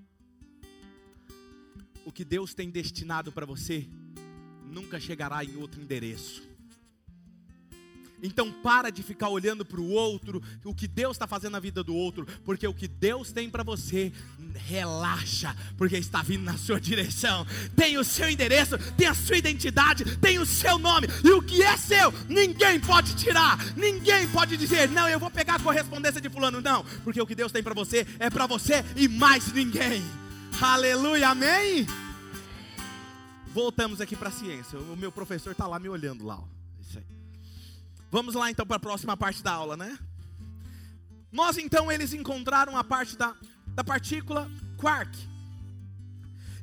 [2.05, 3.89] O que Deus tem destinado para você
[4.63, 6.48] nunca chegará em outro endereço.
[8.21, 11.83] Então para de ficar olhando para o outro, o que Deus está fazendo na vida
[11.83, 14.11] do outro, porque o que Deus tem para você,
[14.55, 17.45] relaxa, porque está vindo na sua direção.
[17.75, 21.61] Tem o seu endereço, tem a sua identidade, tem o seu nome, e o que
[21.61, 26.29] é seu, ninguém pode tirar, ninguém pode dizer, não, eu vou pegar a correspondência de
[26.29, 30.03] fulano, não, porque o que Deus tem para você é para você e mais ninguém.
[30.61, 31.87] Aleluia, amém?
[33.53, 34.77] Voltamos aqui para a ciência.
[34.77, 36.37] O meu professor está lá me olhando lá.
[36.37, 36.59] Ó.
[38.11, 39.97] Vamos lá então para a próxima parte da aula, né?
[41.31, 43.35] Nós então eles encontraram a parte da,
[43.67, 45.15] da partícula quark.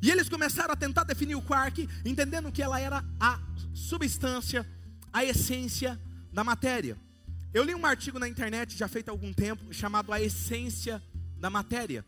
[0.02, 3.40] E eles começaram a tentar definir o quark, entendendo que ela era a
[3.74, 4.66] substância,
[5.12, 6.00] a essência
[6.32, 6.98] da matéria.
[7.54, 11.02] Eu li um artigo na internet já feito há algum tempo chamado A Essência
[11.38, 12.04] da Matéria.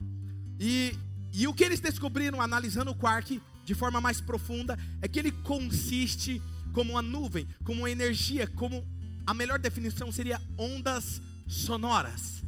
[0.59, 0.95] E,
[1.33, 5.31] E o que eles descobriram analisando o quark de forma mais profunda é que ele
[5.31, 8.87] consiste como uma nuvem, como uma energia, como
[9.29, 12.43] a melhor definição seria ondas sonoras.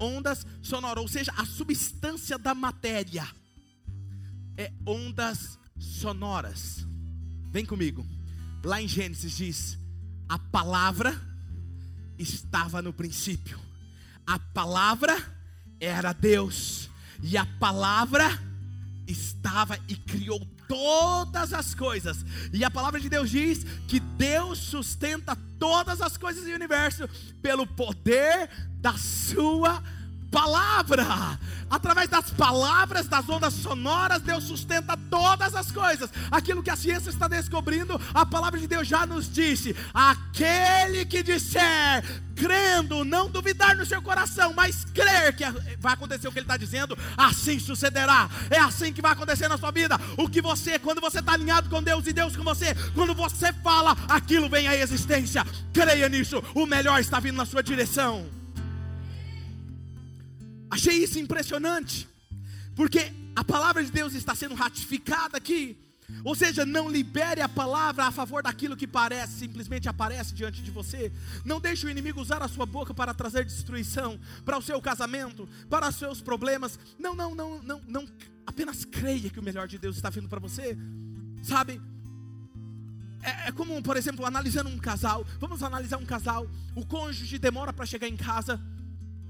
[0.00, 3.28] Ondas sonoras, ou seja, a substância da matéria
[4.56, 6.86] é ondas sonoras.
[7.50, 8.06] Vem comigo.
[8.64, 9.78] Lá em Gênesis diz:
[10.26, 11.14] a palavra
[12.18, 13.60] estava no princípio.
[14.26, 15.14] A palavra
[15.78, 16.88] era Deus.
[17.22, 18.26] E a palavra
[19.06, 20.40] estava e criou
[20.72, 22.24] todas as coisas.
[22.50, 27.06] E a palavra de Deus diz que Deus sustenta todas as coisas do universo
[27.42, 28.48] pelo poder
[28.80, 29.82] da sua
[30.32, 31.38] palavra.
[31.70, 36.10] Através das palavras, das ondas sonoras, Deus sustenta todas as coisas.
[36.30, 41.22] Aquilo que a ciência está descobrindo, a palavra de Deus já nos disse: aquele que
[41.22, 45.44] disser, crendo, não duvidar no seu coração, mas crer que
[45.78, 48.28] vai acontecer o que ele está dizendo, assim sucederá.
[48.50, 49.98] É assim que vai acontecer na sua vida.
[50.16, 53.52] O que você, quando você está alinhado com Deus e Deus com você, quando você
[53.52, 55.46] fala, aquilo vem à existência.
[55.72, 58.41] Creia nisso, o melhor está vindo na sua direção.
[60.72, 62.08] Achei isso impressionante,
[62.74, 65.76] porque a palavra de Deus está sendo ratificada aqui.
[66.24, 70.70] Ou seja, não libere a palavra a favor daquilo que parece, simplesmente aparece diante de
[70.70, 71.12] você.
[71.44, 75.46] Não deixe o inimigo usar a sua boca para trazer destruição para o seu casamento,
[75.68, 76.78] para os seus problemas.
[76.98, 78.08] Não, não, não, não, não.
[78.46, 80.74] Apenas creia que o melhor de Deus está vindo para você.
[81.42, 81.82] Sabe?
[83.22, 85.26] É, é como, por exemplo, analisando um casal.
[85.38, 86.48] Vamos analisar um casal.
[86.74, 88.58] O cônjuge demora para chegar em casa.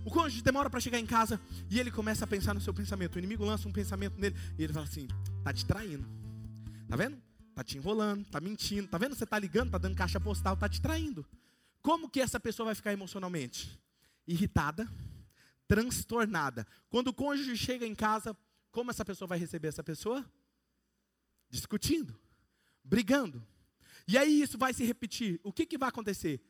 [0.05, 3.17] O cônjuge demora para chegar em casa e ele começa a pensar no seu pensamento.
[3.17, 5.07] O inimigo lança um pensamento nele e ele fala assim:
[5.45, 6.07] tá te traindo.
[6.89, 7.21] Tá vendo?
[7.55, 8.89] Tá te enrolando, tá mentindo.
[8.89, 9.15] Tá vendo?
[9.15, 11.25] Você tá ligando, tá dando caixa postal, tá te traindo.
[11.81, 13.79] Como que essa pessoa vai ficar emocionalmente?
[14.27, 14.89] Irritada,
[15.67, 16.67] transtornada.
[16.89, 18.37] Quando o cônjuge chega em casa,
[18.71, 20.25] como essa pessoa vai receber essa pessoa?
[21.51, 22.19] Discutindo,
[22.83, 23.45] brigando.
[24.09, 25.41] E aí isso vai se repetir.
[25.43, 26.41] O que, que vai acontecer?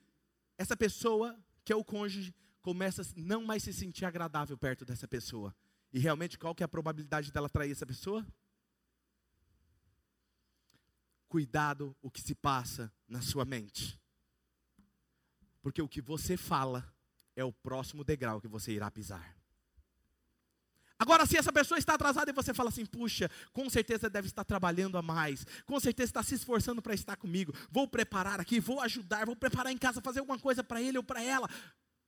[0.56, 5.06] Essa pessoa, que é o cônjuge, começa a não mais se sentir agradável perto dessa
[5.06, 5.54] pessoa.
[5.92, 8.26] E realmente qual que é a probabilidade dela trair essa pessoa?
[11.28, 14.00] Cuidado o que se passa na sua mente.
[15.60, 16.92] Porque o que você fala
[17.34, 19.36] é o próximo degrau que você irá pisar.
[20.98, 24.44] Agora, se essa pessoa está atrasada e você fala assim, puxa, com certeza deve estar
[24.44, 28.80] trabalhando a mais, com certeza está se esforçando para estar comigo, vou preparar aqui, vou
[28.80, 31.48] ajudar, vou preparar em casa, fazer alguma coisa para ele ou para ela.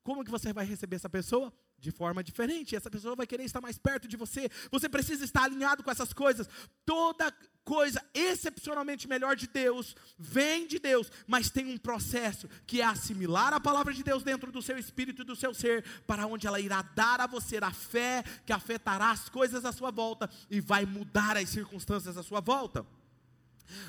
[0.04, 1.50] Como que você vai receber essa pessoa?
[1.78, 2.76] De forma diferente.
[2.76, 4.50] Essa pessoa vai querer estar mais perto de você.
[4.70, 6.46] Você precisa estar alinhado com essas coisas.
[6.84, 7.32] Toda
[7.64, 13.54] coisa excepcionalmente melhor de Deus vem de Deus, mas tem um processo que é assimilar
[13.54, 16.60] a palavra de Deus dentro do seu espírito e do seu ser, para onde ela
[16.60, 20.84] irá dar a você a fé que afetará as coisas à sua volta e vai
[20.84, 22.86] mudar as circunstâncias à sua volta.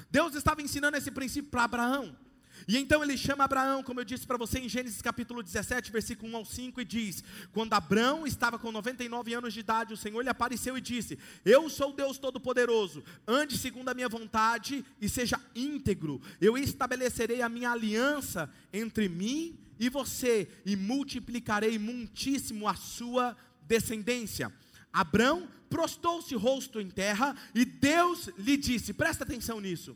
[0.09, 2.24] Deus estava ensinando esse princípio para Abraão.
[2.67, 6.31] E então ele chama Abraão, como eu disse para você em Gênesis capítulo 17, versículo
[6.31, 7.23] 1 ao 5, e diz:
[7.53, 11.69] Quando Abraão estava com 99 anos de idade, o Senhor lhe apareceu e disse: Eu
[11.69, 16.19] sou Deus Todo-Poderoso, ande segundo a minha vontade e seja íntegro.
[16.41, 24.51] Eu estabelecerei a minha aliança entre mim e você, e multiplicarei muitíssimo a sua descendência.
[24.91, 29.95] Abraão prostou-se rosto em terra, e Deus lhe disse: presta atenção nisso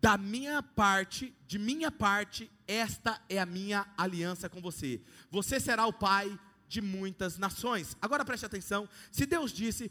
[0.00, 5.00] da minha parte, de minha parte, esta é a minha aliança com você.
[5.30, 7.96] Você será o pai de muitas nações.
[8.00, 9.90] Agora preste atenção: se Deus disse,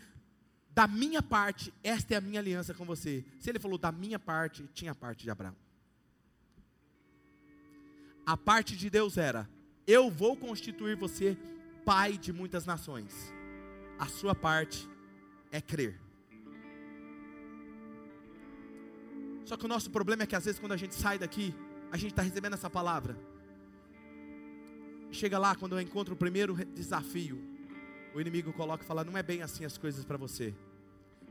[0.72, 3.26] da minha parte, esta é a minha aliança com você.
[3.39, 5.56] Se ele falou da minha parte, tinha a parte de Abraão.
[8.26, 9.50] A parte de Deus era:
[9.86, 11.38] eu vou constituir você
[11.86, 13.34] pai de muitas nações.
[13.98, 14.88] A sua parte
[15.52, 16.07] é crer.
[19.47, 21.55] Só que o nosso problema é que às vezes quando a gente sai daqui,
[21.89, 23.17] a gente está recebendo essa palavra.
[25.10, 27.41] Chega lá, quando eu encontro o primeiro desafio,
[28.13, 30.53] o inimigo coloca e fala: não é bem assim as coisas para você.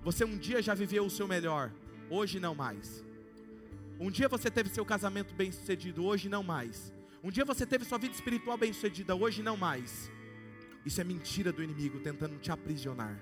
[0.02, 1.70] Você um dia já viveu o seu melhor,
[2.08, 3.04] hoje não mais.
[4.00, 6.94] Um dia você teve seu casamento bem sucedido, hoje não mais.
[7.22, 10.10] Um dia você teve sua vida espiritual bem sucedida, hoje não mais.
[10.86, 13.20] Isso é mentira do inimigo tentando te aprisionar.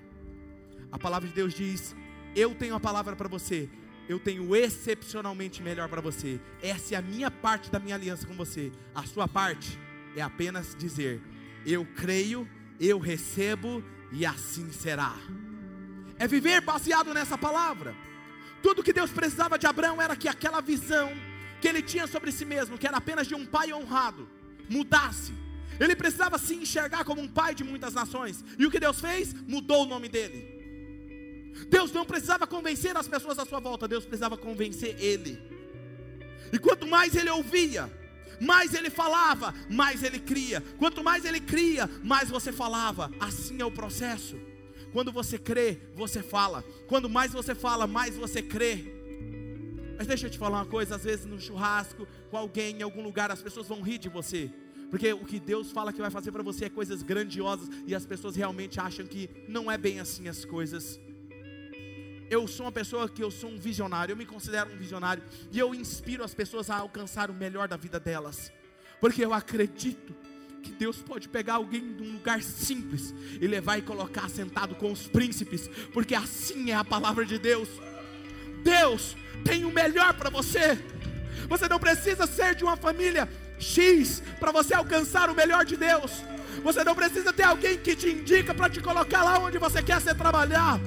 [0.89, 1.93] A palavra de Deus diz:
[2.33, 3.69] Eu tenho a palavra para você
[4.07, 6.39] eu tenho excepcionalmente melhor para você.
[6.61, 8.71] Essa é a minha parte da minha aliança com você.
[8.93, 9.79] A sua parte
[10.15, 11.21] é apenas dizer:
[11.65, 12.47] Eu creio,
[12.79, 15.15] eu recebo e assim será.
[16.17, 17.95] É viver baseado nessa palavra.
[18.61, 21.11] Tudo que Deus precisava de Abraão era que aquela visão
[21.59, 24.27] que ele tinha sobre si mesmo, que era apenas de um pai honrado,
[24.69, 25.33] mudasse.
[25.79, 28.43] Ele precisava se enxergar como um pai de muitas nações.
[28.57, 29.33] E o que Deus fez?
[29.33, 30.54] Mudou o nome dele.
[31.69, 35.39] Deus não precisava convencer as pessoas à sua volta, Deus precisava convencer ele.
[36.51, 37.91] E quanto mais ele ouvia,
[38.39, 40.61] mais ele falava, mais ele cria.
[40.77, 43.11] Quanto mais ele cria, mais você falava.
[43.19, 44.37] Assim é o processo.
[44.91, 46.63] Quando você crê, você fala.
[46.87, 48.93] Quando mais você fala, mais você crê.
[49.97, 53.01] Mas deixa eu te falar uma coisa: às vezes no churrasco, com alguém, em algum
[53.01, 54.51] lugar, as pessoas vão rir de você.
[54.89, 58.05] Porque o que Deus fala que vai fazer para você é coisas grandiosas e as
[58.05, 60.99] pessoas realmente acham que não é bem assim as coisas.
[62.29, 65.59] Eu sou uma pessoa que eu sou um visionário, eu me considero um visionário e
[65.59, 68.51] eu inspiro as pessoas a alcançar o melhor da vida delas.
[68.99, 70.15] Porque eu acredito
[70.63, 74.91] que Deus pode pegar alguém de um lugar simples e levar e colocar sentado com
[74.91, 77.69] os príncipes, porque assim é a palavra de Deus.
[78.63, 80.79] Deus tem o melhor para você.
[81.47, 86.11] Você não precisa ser de uma família X para você alcançar o melhor de Deus.
[86.63, 90.01] Você não precisa ter alguém que te indica para te colocar lá onde você quer
[90.01, 90.79] ser trabalhar.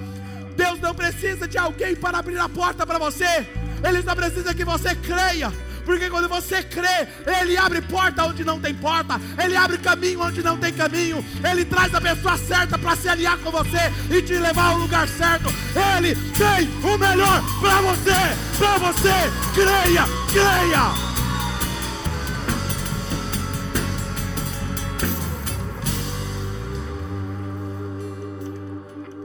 [0.59, 3.47] Deus não precisa de alguém para abrir a porta para você.
[3.87, 5.53] Ele só precisa que você creia.
[5.85, 7.09] Porque quando você crê,
[7.41, 11.65] Ele abre porta onde não tem porta, Ele abre caminho onde não tem caminho, Ele
[11.65, 15.49] traz a pessoa certa para se aliar com você e te levar ao lugar certo.
[15.97, 19.15] Ele tem o melhor para você, para você.
[19.55, 21.18] Creia, creia.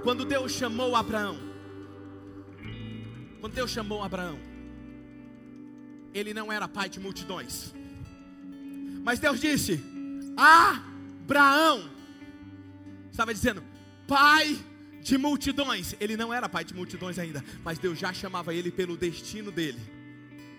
[0.04, 1.40] Quando Deus chamou Abraão,
[3.40, 4.38] quando Deus chamou Abraão,
[6.14, 7.74] ele não era pai de multidões,
[9.04, 9.82] mas Deus disse:
[10.38, 11.90] Abraão,
[13.10, 13.64] estava dizendo,
[14.08, 14.60] pai
[15.02, 15.96] de multidões.
[16.00, 20.03] Ele não era pai de multidões ainda, mas Deus já chamava ele pelo destino dele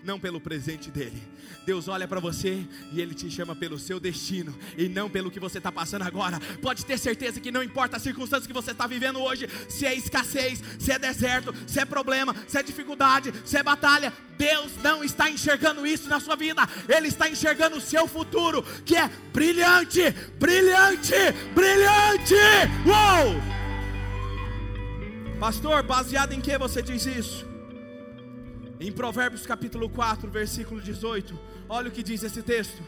[0.05, 1.21] não pelo presente dele.
[1.65, 5.39] Deus olha para você e ele te chama pelo seu destino e não pelo que
[5.39, 6.39] você está passando agora.
[6.61, 9.95] Pode ter certeza que não importa as circunstâncias que você está vivendo hoje, se é
[9.95, 15.03] escassez, se é deserto, se é problema, se é dificuldade, se é batalha, Deus não
[15.03, 20.11] está enxergando isso na sua vida, Ele está enxergando o seu futuro, que é brilhante,
[20.37, 21.15] brilhante,
[21.53, 22.35] brilhante.
[22.85, 23.55] Uou!
[25.39, 27.54] Pastor, baseado em que você diz isso?
[28.77, 32.83] Em Provérbios capítulo 4, versículo 18, olha o que diz esse texto.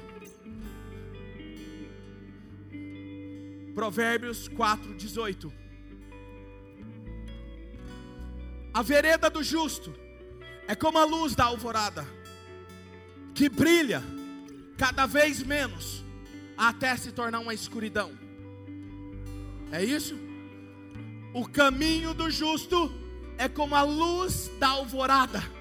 [3.74, 5.54] Provérbios 4, 18.
[8.74, 9.96] A vereda do justo
[10.68, 12.06] é como a luz da alvorada,
[13.34, 14.04] que brilha
[14.78, 16.04] cada vez menos,
[16.58, 18.12] até se tornar uma escuridão.
[19.72, 20.18] É isso?
[21.34, 22.92] O caminho do justo
[23.38, 25.57] é como a luz da alvorada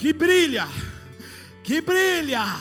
[0.00, 0.66] que brilha,
[1.62, 2.56] que brilha,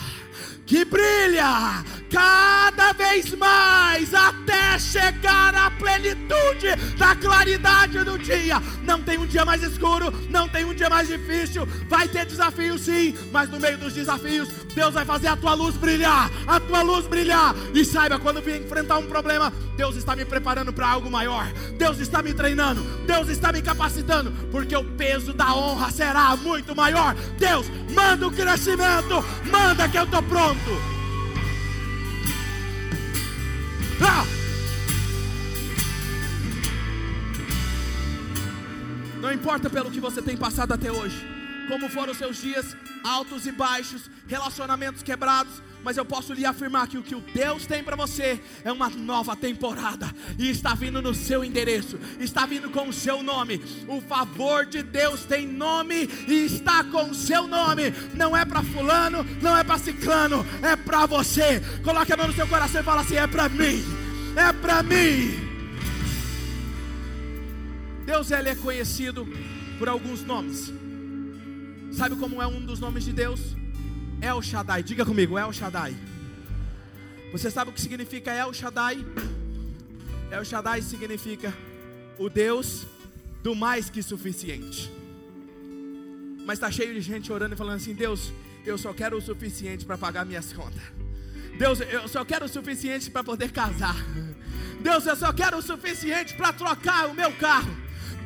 [0.69, 8.61] que brilha cada vez mais até chegar à plenitude da claridade do dia.
[8.83, 11.67] Não tem um dia mais escuro, não tem um dia mais difícil.
[11.87, 15.75] Vai ter desafios sim, mas no meio dos desafios, Deus vai fazer a tua luz
[15.75, 17.55] brilhar, a tua luz brilhar.
[17.73, 21.47] E saiba, quando vir enfrentar um problema, Deus está me preparando para algo maior.
[21.77, 26.75] Deus está me treinando, Deus está me capacitando, porque o peso da honra será muito
[26.75, 27.15] maior.
[27.37, 30.58] Deus, manda o crescimento, manda que eu estou pronto.
[34.01, 34.25] Ah!
[39.21, 41.25] Não importa pelo que você tem passado até hoje,
[41.67, 46.87] como foram os seus dias, altos e baixos, relacionamentos quebrados, mas eu posso lhe afirmar
[46.87, 51.01] que o que o Deus tem para você é uma nova temporada e está vindo
[51.01, 53.61] no seu endereço, está vindo com o seu nome.
[53.87, 57.93] O favor de Deus tem nome e está com o seu nome.
[58.13, 61.61] Não é para fulano, não é para ciclano, é para você.
[61.83, 63.83] Coloque a mão no seu coração e fala assim: é para mim.
[64.35, 65.49] É para mim.
[68.05, 69.27] Deus ele é conhecido
[69.77, 70.73] por alguns nomes.
[71.91, 73.55] Sabe como é um dos nomes de Deus?
[74.21, 74.83] El Shaddai.
[74.83, 75.95] Diga comigo, El Shaddai.
[77.31, 79.05] Você sabe o que significa El Shaddai?
[80.31, 81.53] El Shaddai significa
[82.17, 82.85] o Deus
[83.41, 84.91] do mais que suficiente.
[86.45, 88.31] Mas está cheio de gente orando e falando assim: Deus,
[88.65, 90.81] eu só quero o suficiente para pagar minhas contas.
[91.57, 93.95] Deus, eu só quero o suficiente para poder casar.
[94.81, 97.75] Deus, eu só quero o suficiente para trocar o meu carro.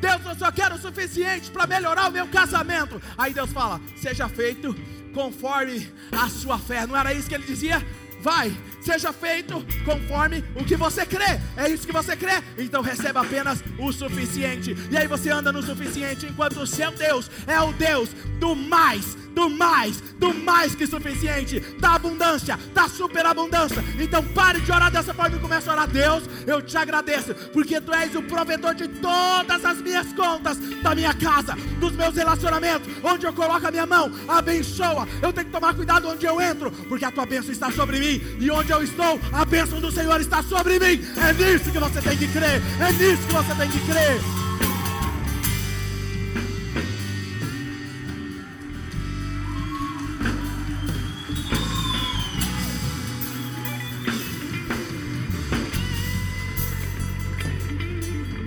[0.00, 3.00] Deus, eu só quero o suficiente para melhorar o meu casamento.
[3.16, 4.74] Aí Deus fala: seja feito
[5.14, 6.86] conforme a sua fé.
[6.86, 7.82] Não era isso que ele dizia?
[8.20, 8.54] Vai,
[8.84, 11.40] seja feito conforme o que você crê.
[11.56, 12.42] É isso que você crê?
[12.58, 14.76] Então receba apenas o suficiente.
[14.90, 19.16] E aí você anda no suficiente, enquanto o seu Deus é o Deus do mais,
[19.34, 23.82] do mais, do mais que suficiente, da abundância, da superabundância.
[23.98, 25.88] Então pare de orar dessa forma e comece a orar.
[25.88, 30.94] Deus, eu te agradeço, porque tu és o provedor de todas as minhas contas, da
[30.94, 35.08] minha casa, dos meus relacionamentos, onde eu coloco a minha mão, abençoa.
[35.22, 38.20] Eu tenho que tomar cuidado onde eu entro, porque a tua bênção está sobre mim,
[38.40, 41.00] e onde eu estou, a bênção do Senhor está sobre mim.
[41.16, 44.20] É nisso que você tem que crer, é nisso que você tem que crer.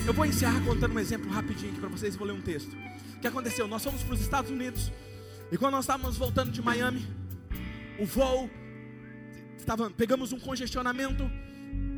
[0.06, 2.76] Eu vou encerrar contando um exemplo rapidinho aqui para vocês vou ler um texto.
[3.16, 3.66] O que aconteceu?
[3.68, 4.92] Nós fomos para os Estados Unidos
[5.52, 7.08] e quando nós estávamos voltando de Miami,
[7.98, 8.50] o voo
[9.58, 11.30] estava, pegamos um congestionamento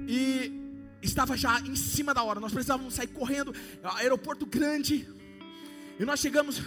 [0.07, 0.51] e
[1.01, 2.39] estava já em cima da hora.
[2.39, 3.53] Nós precisávamos sair correndo,
[3.83, 5.07] aeroporto grande.
[5.99, 6.61] E nós chegamos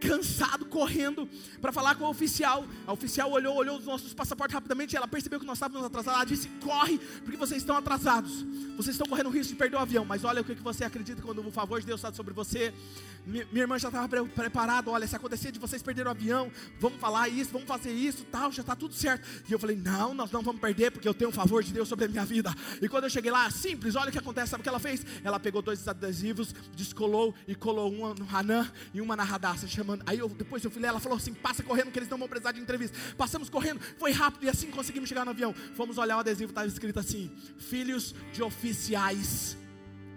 [0.00, 1.28] cansado, correndo
[1.60, 2.66] para falar com a oficial.
[2.86, 4.96] A oficial olhou, olhou os nossos passaportes rapidamente.
[4.96, 6.16] Ela percebeu que nós estávamos atrasados.
[6.16, 8.44] Ela disse: Corre, porque vocês estão atrasados.
[8.76, 10.04] Vocês estão correndo risco de perder o avião.
[10.04, 12.72] Mas olha o que você acredita quando o favor de Deus está sobre você.
[13.26, 14.90] Minha irmã já estava preparada.
[14.90, 18.52] Olha, se acontecer de vocês perderem o avião, vamos falar isso, vamos fazer isso, tal,
[18.52, 19.26] já está tudo certo.
[19.48, 21.88] E eu falei: Não, nós não vamos perder, porque eu tenho o favor de Deus
[21.88, 22.54] sobre a minha vida.
[22.82, 24.50] E quando eu cheguei lá, simples, olha o que acontece.
[24.50, 25.04] Sabe o que ela fez?
[25.22, 30.02] Ela pegou dois adesivos, descolou e colou uma no Hanan e uma na Radassa, chamando.
[30.06, 32.52] Aí eu, depois eu lá, ela falou assim: passa correndo, que eles não vão precisar
[32.52, 32.96] de entrevista.
[33.16, 35.54] Passamos correndo, foi rápido e assim conseguimos chegar no avião.
[35.74, 39.56] Fomos olhar o adesivo, estava escrito assim: Filhos de oficiais.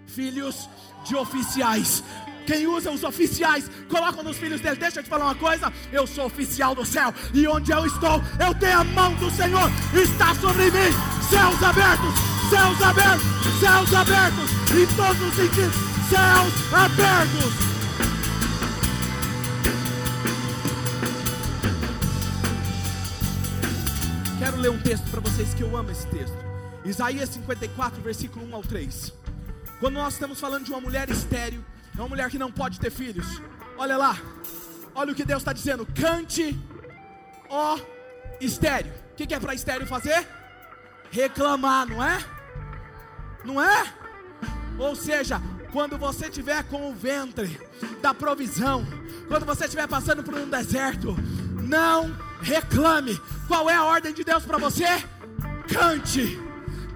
[0.06, 0.68] Filhos
[1.04, 2.02] de oficiais.
[2.46, 4.76] Quem usa os oficiais, coloca nos filhos dele.
[4.76, 8.22] Deixa eu te falar uma coisa: eu sou oficial do céu, e onde eu estou,
[8.40, 10.92] eu tenho a mão do Senhor, está sobre mim.
[11.28, 12.14] Céus abertos,
[12.48, 13.26] céus abertos,
[13.60, 15.74] céus abertos, em todos os sentidos,
[16.08, 17.67] céus abertos.
[24.48, 26.38] Quero ler um texto para vocês que eu amo esse texto.
[26.82, 29.12] Isaías 54, versículo 1 ao 3.
[29.78, 31.62] Quando nós estamos falando de uma mulher estéril,
[31.94, 33.42] é uma mulher que não pode ter filhos.
[33.76, 34.18] Olha lá,
[34.94, 36.58] olha o que Deus está dizendo: cante,
[37.50, 37.78] ó
[38.40, 38.90] estéreo.
[39.12, 40.26] O que, que é para estéreo fazer?
[41.10, 42.18] Reclamar, não é?
[43.44, 43.92] Não é?
[44.78, 45.42] Ou seja,
[45.72, 47.60] quando você tiver com o ventre
[48.00, 48.86] da provisão,
[49.28, 51.14] quando você estiver passando por um deserto,
[51.68, 53.20] não reclame.
[53.46, 54.86] Qual é a ordem de Deus para você?
[55.72, 56.40] Cante,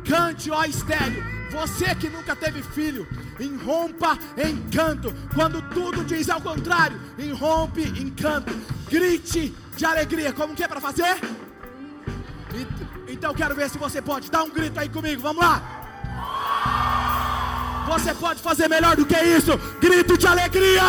[0.09, 1.23] cante, ó estéreo.
[1.53, 3.07] Você que nunca teve filho,
[3.39, 5.15] irrompa em canto.
[5.35, 8.53] Quando tudo diz ao contrário, irrompe em canto.
[8.89, 10.33] Grite de alegria.
[10.33, 11.21] Como que é para fazer?
[13.07, 14.31] Então quero ver se você pode.
[14.31, 15.21] Dá um grito aí comigo.
[15.21, 15.63] Vamos lá.
[17.89, 19.59] Você pode fazer melhor do que isso.
[19.79, 20.83] Grito de alegria.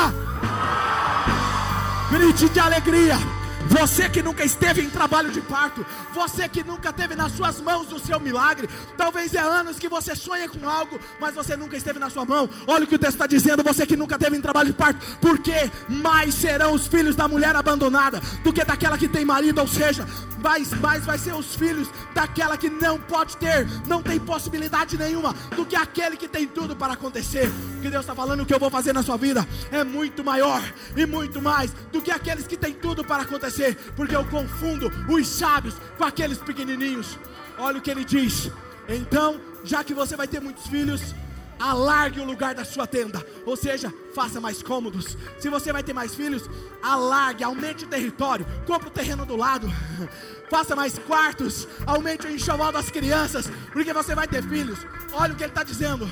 [2.10, 3.43] Grite de alegria.
[3.70, 7.91] Você que nunca esteve em trabalho de parto, você que nunca teve nas suas mãos
[7.91, 11.99] o seu milagre, talvez é anos que você sonha com algo, mas você nunca esteve
[11.99, 12.49] na sua mão.
[12.68, 14.99] Olha o que o texto está dizendo: você que nunca teve em trabalho de parto,
[15.20, 19.68] porque mais serão os filhos da mulher abandonada do que daquela que tem marido, ou
[19.68, 20.05] seja,
[20.43, 25.34] mais, mais vai ser os filhos daquela que não pode ter, não tem possibilidade nenhuma,
[25.55, 27.49] do que aquele que tem tudo para acontecer.
[27.78, 30.24] O que Deus está falando, o que eu vou fazer na sua vida é muito
[30.24, 30.61] maior
[30.95, 33.53] e muito mais do que aqueles que têm tudo para acontecer,
[33.95, 37.18] porque eu confundo os sábios com aqueles pequenininhos.
[37.58, 38.51] Olha o que ele diz.
[38.88, 41.14] Então, já que você vai ter muitos filhos,
[41.60, 45.18] alargue o lugar da sua tenda, ou seja, faça mais cômodos.
[45.39, 46.49] Se você vai ter mais filhos,
[46.82, 49.68] alargue, aumente o território, compre o terreno do lado,
[50.51, 54.80] faça mais quartos, aumente o enxoval das crianças, porque você vai ter filhos.
[55.14, 56.10] Olha o que ele está dizendo.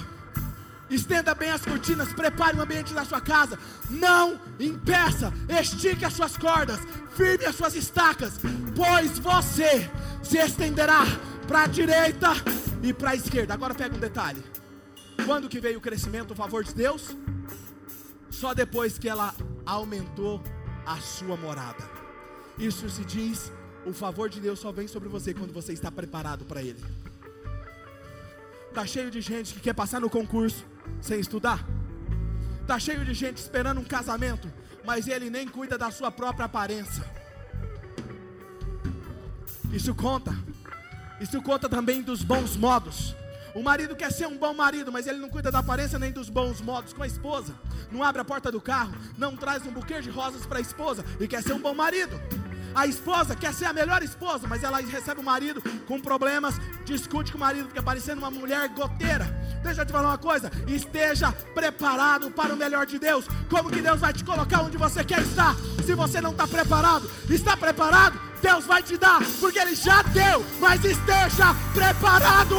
[0.91, 3.57] Estenda bem as cortinas, prepare o ambiente da sua casa.
[3.89, 6.79] Não impeça, estique as suas cordas,
[7.15, 8.33] firme as suas estacas,
[8.75, 9.89] pois você
[10.21, 11.03] se estenderá
[11.47, 12.27] para a direita
[12.83, 13.53] e para a esquerda.
[13.53, 14.43] Agora pega um detalhe.
[15.25, 17.15] Quando que veio o crescimento, o favor de Deus?
[18.29, 19.33] Só depois que ela
[19.65, 20.43] aumentou
[20.85, 21.89] a sua morada.
[22.57, 23.51] Isso se diz,
[23.85, 26.83] o favor de Deus só vem sobre você quando você está preparado para ele.
[28.73, 30.65] Tá cheio de gente que quer passar no concurso
[31.01, 31.65] sem estudar.
[32.65, 34.51] Tá cheio de gente esperando um casamento,
[34.85, 37.03] mas ele nem cuida da sua própria aparência.
[39.73, 40.33] Isso conta.
[41.19, 43.15] Isso conta também dos bons modos.
[43.53, 46.29] O marido quer ser um bom marido, mas ele não cuida da aparência nem dos
[46.29, 47.53] bons modos com a esposa.
[47.91, 51.03] Não abre a porta do carro, não traz um buquê de rosas para a esposa
[51.19, 52.19] e quer ser um bom marido.
[52.73, 56.55] A esposa quer ser a melhor esposa, mas ela recebe o marido com problemas,
[56.85, 59.25] discute com o marido, fica parecendo uma mulher goteira.
[59.63, 63.25] Deixa eu te falar uma coisa: esteja preparado para o melhor de Deus.
[63.49, 65.55] Como que Deus vai te colocar onde você quer estar?
[65.85, 68.19] Se você não está preparado, está preparado?
[68.41, 72.55] Deus vai te dar, porque Ele já deu, mas esteja preparado.